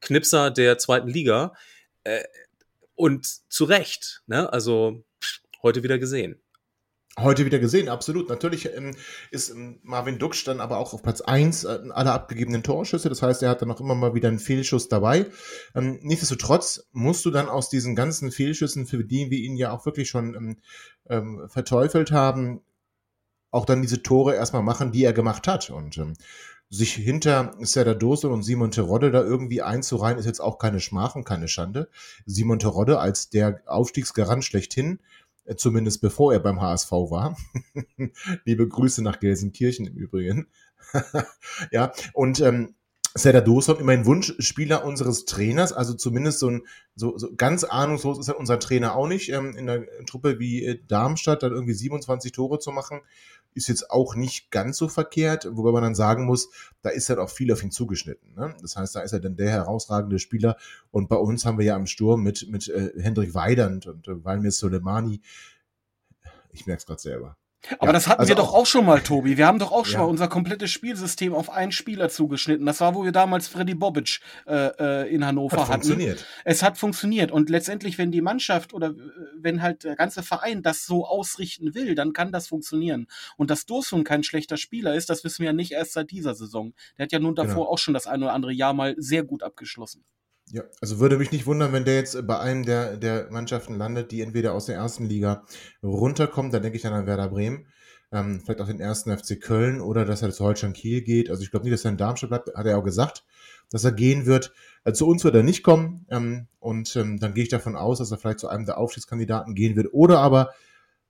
[0.00, 1.54] Knipser der zweiten Liga.
[2.02, 2.24] Äh,
[2.96, 4.52] und zu Recht, ne?
[4.52, 5.04] Also
[5.62, 6.40] heute wieder gesehen.
[7.16, 8.28] Heute wieder gesehen, absolut.
[8.28, 8.96] Natürlich ähm,
[9.30, 13.08] ist ähm, Marvin Duksch dann aber auch auf Platz 1 äh, aller abgegebenen Torschüsse.
[13.08, 15.26] Das heißt, er hat dann auch immer mal wieder einen Fehlschuss dabei.
[15.76, 19.86] Ähm, nichtsdestotrotz musst du dann aus diesen ganzen Fehlschüssen, für die wir ihn ja auch
[19.86, 20.56] wirklich schon ähm,
[21.08, 22.62] ähm, verteufelt haben,
[23.52, 25.70] auch dann diese Tore erstmal machen, die er gemacht hat.
[25.70, 26.14] Und ähm,
[26.68, 31.14] sich hinter Serdar Dosel und Simon Terodde da irgendwie einzureihen, ist jetzt auch keine Schmach
[31.14, 31.88] und keine Schande.
[32.26, 34.98] Simon Terodde als der Aufstiegsgarant schlechthin
[35.56, 37.36] zumindest bevor er beim HSV war.
[38.44, 40.46] Liebe Grüße nach Gelsenkirchen im Übrigen.
[41.70, 42.74] ja, und ähm,
[43.16, 46.62] Serdar Doson, immerhin Wunschspieler unseres Trainers, also zumindest so ein
[46.96, 49.28] so, so ganz ahnungslos ist unser Trainer auch nicht.
[49.28, 53.02] Ähm, in einer Truppe wie äh, Darmstadt dann irgendwie 27 Tore zu machen,
[53.54, 56.50] ist jetzt auch nicht ganz so verkehrt, wobei man dann sagen muss,
[56.82, 58.34] da ist halt auch viel auf ihn zugeschnitten.
[58.34, 58.54] Ne?
[58.60, 60.56] Das heißt, da ist er dann der herausragende Spieler.
[60.90, 64.24] Und bei uns haben wir ja am Sturm mit, mit äh, Hendrik Weidand und äh,
[64.24, 65.20] Valmir Soleimani,
[66.52, 67.36] ich merke es gerade selber.
[67.78, 69.36] Aber Ja, das hatten also wir doch auch- auch schon mal, Tobi.
[69.36, 69.98] Wir haben doch auch schon Ja.
[70.00, 72.66] mal unser komplettes Spielsystem auf einen Spieler zugeschnitten.
[72.66, 74.66] Das war, wo wir damals Freddy Bobic äh,
[75.04, 75.72] äh, in Hannover Hat hatten.
[75.82, 76.26] funktioniert.
[76.44, 77.30] Es hat funktioniert.
[77.32, 78.94] Und letztendlich, wenn die Mannschaft oder äh,
[79.38, 83.06] wenn halt der ganze Verein das so ausrichten will, dann kann das funktionieren.
[83.36, 86.34] Und dass Dursun kein schlechter Spieler ist, das wissen wir ja nicht erst seit dieser
[86.34, 86.74] Saison.
[86.98, 87.68] Der hat ja nun davor Genau.
[87.70, 90.04] auch schon das ein oder andere Jahr mal sehr gut abgeschlossen.
[90.50, 94.12] Ja, also würde mich nicht wundern, wenn der jetzt bei einem der, der Mannschaften landet,
[94.12, 95.44] die entweder aus der ersten Liga
[95.82, 97.66] runterkommt, da denke ich dann an Werder Bremen,
[98.12, 101.30] ähm, vielleicht auch den ersten FC Köln oder dass er zu Holstein Kiel geht.
[101.30, 103.24] Also ich glaube nicht, dass er in Darmstadt bleibt, hat er auch gesagt,
[103.70, 104.52] dass er gehen wird.
[104.84, 107.98] Also zu uns wird er nicht kommen ähm, und ähm, dann gehe ich davon aus,
[107.98, 110.50] dass er vielleicht zu einem der Aufstiegskandidaten gehen wird oder aber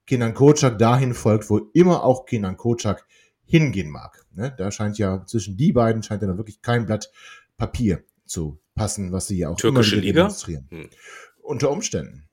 [0.07, 3.07] Kenan Kocak dahin folgt, wo immer auch Kenan Kocak
[3.45, 4.25] hingehen mag.
[4.33, 4.55] Ne?
[4.57, 7.11] Da scheint ja zwischen die beiden scheint ja dann wirklich kein Blatt
[7.57, 10.21] Papier zu passen, was sie ja auch Türkische immer Liga?
[10.23, 10.67] demonstrieren.
[10.71, 10.91] Hm.
[11.43, 12.29] Unter Umständen.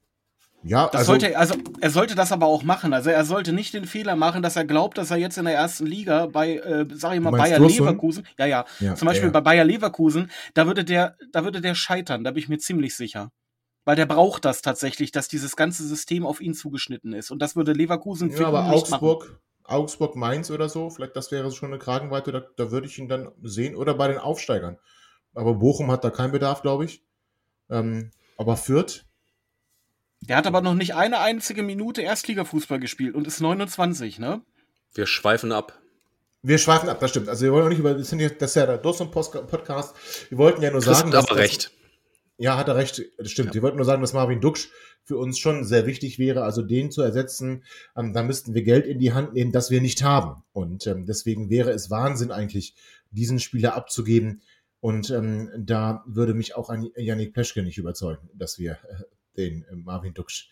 [0.64, 2.94] Ja, Das also, sollte er, also er sollte das aber auch machen.
[2.94, 5.56] Also er sollte nicht den Fehler machen, dass er glaubt, dass er jetzt in der
[5.56, 7.60] ersten Liga bei, äh, sag ich mal, Bayer?
[7.60, 11.62] Leverkusen, ja, ja, ja, zum Beispiel ja, bei Bayer Leverkusen, da würde der, da würde
[11.62, 13.32] der scheitern, da bin ich mir ziemlich sicher.
[13.86, 17.32] Weil der braucht das tatsächlich, dass dieses ganze System auf ihn zugeschnitten ist.
[17.32, 19.04] Und das würde Leverkusen für ja, aber ihn nicht machen.
[19.04, 23.00] Augsburg, Augsburg, Mainz oder so, vielleicht das wäre schon eine Kragenweite, da, da würde ich
[23.00, 23.76] ihn dann sehen.
[23.76, 24.78] Oder bei den Aufsteigern.
[25.34, 27.04] Aber Bochum hat da keinen Bedarf, glaube ich.
[27.70, 29.06] Ähm, aber Fürth,
[30.22, 34.42] Der hat aber noch nicht eine einzige Minute Erstligafußball gespielt und ist 29, ne?
[34.94, 35.80] Wir schweifen ab.
[36.44, 37.30] wir schweifen ab, das stimmt.
[37.30, 39.96] Also wir wollen auch nicht über, das, ist ja der Dossen-Podcast.
[40.30, 41.72] Wir wollten ja nur Chris sagen, hat dass aber das- recht.
[42.38, 43.54] Ja, hat er recht, das stimmt.
[43.54, 44.70] Wir wollten nur sagen, dass Marvin Duksch
[45.04, 47.64] für uns schon sehr wichtig wäre, also den zu ersetzen.
[47.96, 50.42] Ähm, da müssten wir Geld in die Hand nehmen, das wir nicht haben.
[50.52, 52.74] Und ähm, deswegen wäre es Wahnsinn eigentlich,
[53.12, 54.42] diesen Spieler abzugeben.
[54.82, 59.04] Und ähm, da würde mich auch ein Yannick Peschke nicht überzeugen, dass wir äh,
[59.38, 60.50] den äh, Marvin Duksch,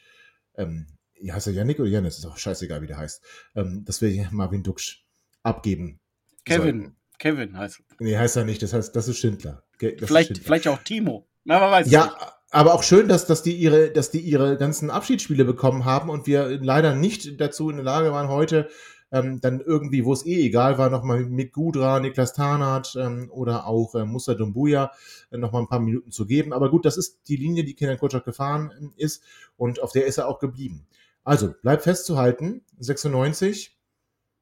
[0.56, 0.86] ähm,
[1.30, 2.18] heißt er Yannick oder Janis?
[2.20, 3.22] Ist auch scheißegal, wie der heißt.
[3.56, 5.04] Ähm, dass wir Marvin Duksch
[5.44, 6.00] abgeben.
[6.46, 6.80] Kevin.
[6.82, 6.96] sollten.
[7.18, 7.82] Kevin heißt.
[8.00, 8.62] Nee, heißt er nicht.
[8.64, 9.64] Das heißt, das ist Schindler.
[9.82, 10.44] Das ist Vielleicht, Schindler.
[10.46, 11.28] vielleicht auch Timo.
[11.44, 12.16] Na, man weiß Ja, nicht.
[12.52, 16.28] aber auch schön, dass, dass, die ihre, dass die ihre ganzen Abschiedsspiele bekommen haben und
[16.28, 18.70] wir leider nicht dazu in der Lage waren, heute
[19.12, 23.66] ähm, dann irgendwie, wo es eh egal war, nochmal mit Gudra, Niklas Tarnath ähm, oder
[23.68, 24.92] auch äh, Musa Dumbuya
[25.32, 26.54] äh, nochmal ein paar Minuten zu geben.
[26.54, 29.24] Aber gut, das ist die Linie, die Kenan Kocak gefahren ähm, ist
[29.58, 30.86] und auf der ist er auch geblieben.
[31.24, 33.78] Also, bleibt festzuhalten, 96,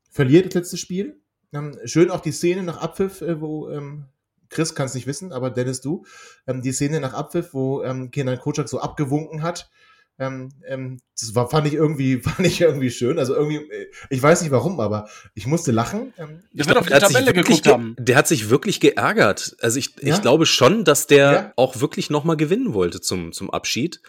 [0.10, 1.20] verliert das letzte Spiel.
[1.54, 4.06] Ähm, schön auch die Szene nach Abpfiff, äh, wo ähm,
[4.50, 6.06] Chris kann es nicht wissen, aber Dennis, du,
[6.46, 9.70] ähm, die Szene nach Abpfiff, wo ähm, Kenan Kocak so abgewunken hat.
[10.20, 13.20] Ähm, ähm, das war, fand ich irgendwie, fand ich irgendwie schön.
[13.20, 16.14] Also irgendwie, äh, ich weiß nicht warum, aber ich musste lachen.
[16.18, 17.96] Ähm, Der Ich wird glaub, auf die der hat sich Tabelle wirklich geguckt ge- haben.
[18.00, 19.56] Der hat sich wirklich geärgert.
[19.62, 20.16] Also ich, Ja?
[20.16, 21.54] ich glaube schon, dass der Ja.
[21.56, 24.02] auch wirklich noch mal gewinnen wollte zum, zum Abschied.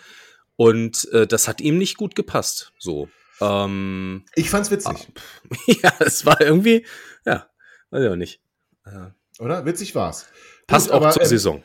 [0.57, 2.73] Und äh, das hat ihm nicht gut gepasst.
[2.79, 3.09] So.
[3.41, 5.09] Ähm, ich fand's witzig,
[5.83, 6.85] ja, es war irgendwie,
[7.25, 7.47] ja,
[7.91, 8.41] weiß ich auch nicht.
[8.85, 9.15] Ja.
[9.39, 9.65] oder?
[9.65, 10.27] Witzig war's.
[10.67, 11.63] Passt Gut, auch aber, zur ähm, Saison.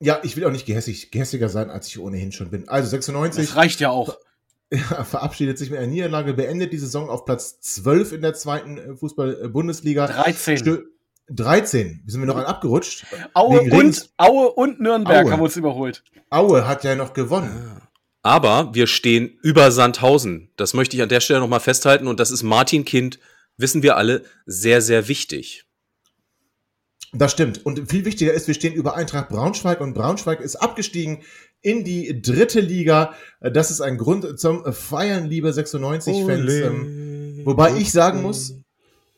[0.00, 2.68] Ja, ich will auch nicht gehässig, gehässiger sein, als ich ohnehin schon bin.
[2.68, 4.16] Also 96 Das reicht ja auch.
[4.70, 8.78] ja, verabschiedet sich mit einer Niederlage, beendet die Saison auf Platz 12 in der zweiten
[8.78, 10.06] äh, Fußball-Bundesliga.
[10.06, 10.58] 13.
[10.58, 10.82] Stö-
[11.28, 12.04] 13.
[12.06, 13.04] Sind wir noch ein abgerutscht?
[13.34, 15.32] Aue und, Aue und Nürnberg Aue.
[15.32, 16.04] haben uns überholt.
[16.30, 17.80] Aue hat ja noch gewonnen.
[18.22, 20.50] Aber wir stehen über Sandhausen.
[20.56, 22.06] Das möchte ich an der Stelle noch mal festhalten.
[22.06, 23.18] Und das ist Martin Kind,
[23.56, 25.65] wissen wir alle, sehr, sehr wichtig.
[27.12, 27.64] Das stimmt.
[27.64, 31.22] Und viel wichtiger ist, wir stehen über Eintracht Braunschweig und Braunschweig ist abgestiegen
[31.62, 33.14] in die dritte Liga.
[33.40, 36.52] Das ist ein Grund zum Feiern, liebe 96-Fans.
[36.52, 38.54] Ähm, wobei ich sagen muss,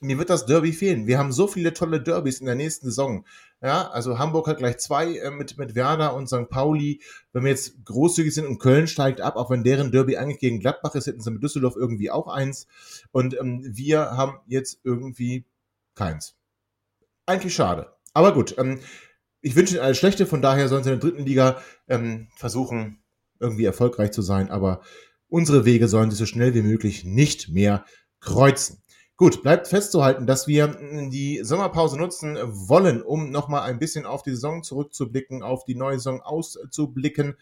[0.00, 1.06] mir wird das Derby fehlen.
[1.06, 3.24] Wir haben so viele tolle Derbys in der nächsten Saison.
[3.60, 6.48] Ja, also Hamburg hat gleich zwei äh, mit, mit Werder und St.
[6.48, 7.00] Pauli.
[7.32, 10.60] Wenn wir jetzt großzügig sind und Köln steigt ab, auch wenn deren Derby eigentlich gegen
[10.60, 12.68] Gladbach ist, hätten sie mit Düsseldorf irgendwie auch eins.
[13.10, 15.44] Und ähm, wir haben jetzt irgendwie
[15.96, 16.37] keins.
[17.28, 17.92] Eigentlich schade.
[18.14, 18.80] Aber gut, ähm,
[19.42, 23.02] ich wünsche Ihnen alles Schlechte, von daher sollen Sie in der dritten Liga ähm, versuchen,
[23.38, 24.80] irgendwie erfolgreich zu sein, aber
[25.28, 27.84] unsere Wege sollen sich so schnell wie möglich nicht mehr
[28.20, 28.82] kreuzen.
[29.18, 34.22] Gut, bleibt festzuhalten, dass wir mm, die Sommerpause nutzen wollen, um nochmal ein bisschen auf
[34.22, 37.36] die Saison zurückzublicken, auf die neue Saison auszublicken.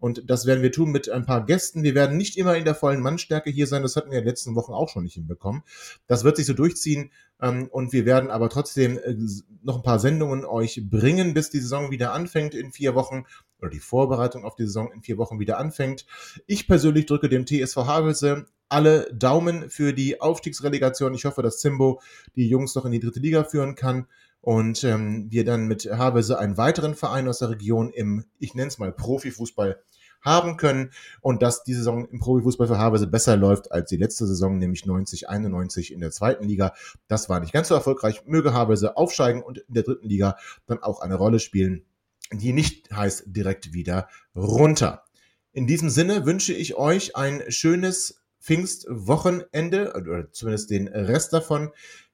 [0.00, 1.82] Und das werden wir tun mit ein paar Gästen.
[1.82, 3.82] Wir werden nicht immer in der vollen Mannstärke hier sein.
[3.82, 5.62] Das hatten wir in den letzten Wochen auch schon nicht hinbekommen.
[6.06, 7.12] Das wird sich so durchziehen.
[7.40, 9.14] Ähm, Und wir werden aber trotzdem äh,
[9.62, 13.24] noch ein paar Sendungen euch bringen, bis die Saison wieder anfängt in vier Wochen
[13.60, 16.06] oder die Vorbereitung auf die Saison in vier Wochen wieder anfängt.
[16.46, 21.12] Ich persönlich drücke dem TSV Havelse alle Daumen für die Aufstiegsrelegation.
[21.12, 22.00] Ich hoffe, dass Zimbo
[22.36, 24.06] die Jungs noch in die dritte Liga führen kann
[24.40, 28.68] und ähm, wir dann mit Havelse einen weiteren Verein aus der Region im, ich nenne
[28.68, 29.82] es mal Profifußball,
[30.22, 34.26] haben können und dass die Saison im Profifußball für Havelse besser läuft als die letzte
[34.26, 36.74] Saison, nämlich 90, 91 in der zweiten Liga.
[37.08, 38.26] Das war nicht ganz so erfolgreich.
[38.26, 40.36] Möge Havelse aufsteigen und in der dritten Liga
[40.66, 41.84] dann auch eine Rolle spielen,
[42.32, 45.04] die nicht heißt direkt wieder runter.
[45.52, 51.70] In diesem Sinne wünsche ich euch ein schönes Pfingstwochenende oder zumindest den Rest davon.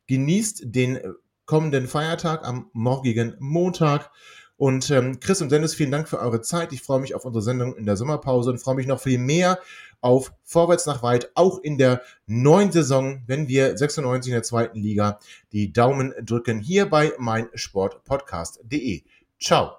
[0.06, 1.00] Genießt den
[1.46, 4.10] kommenden Feiertag am morgigen Montag.
[4.56, 6.72] Und ähm, Chris und Dennis, vielen Dank für eure Zeit.
[6.72, 9.58] Ich freue mich auf unsere Sendung in der Sommerpause und freue mich noch viel mehr
[10.00, 14.78] auf Vorwärts nach Weit, auch in der neuen Saison, wenn wir 96 in der zweiten
[14.78, 15.18] Liga
[15.52, 19.02] die Daumen drücken, hier bei meinsportpodcast.de.
[19.40, 19.72] Ciao.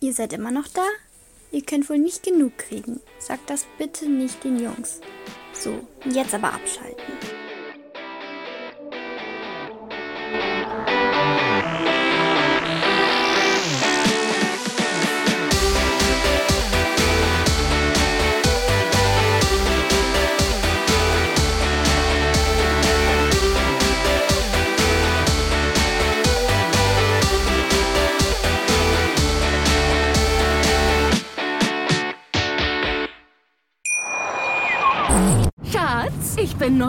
[0.00, 0.86] Ihr seid immer noch da?
[1.52, 3.00] Ihr könnt wohl nicht genug kriegen.
[3.18, 5.00] Sagt das bitte nicht den Jungs.
[5.52, 7.41] So, jetzt aber abschalten.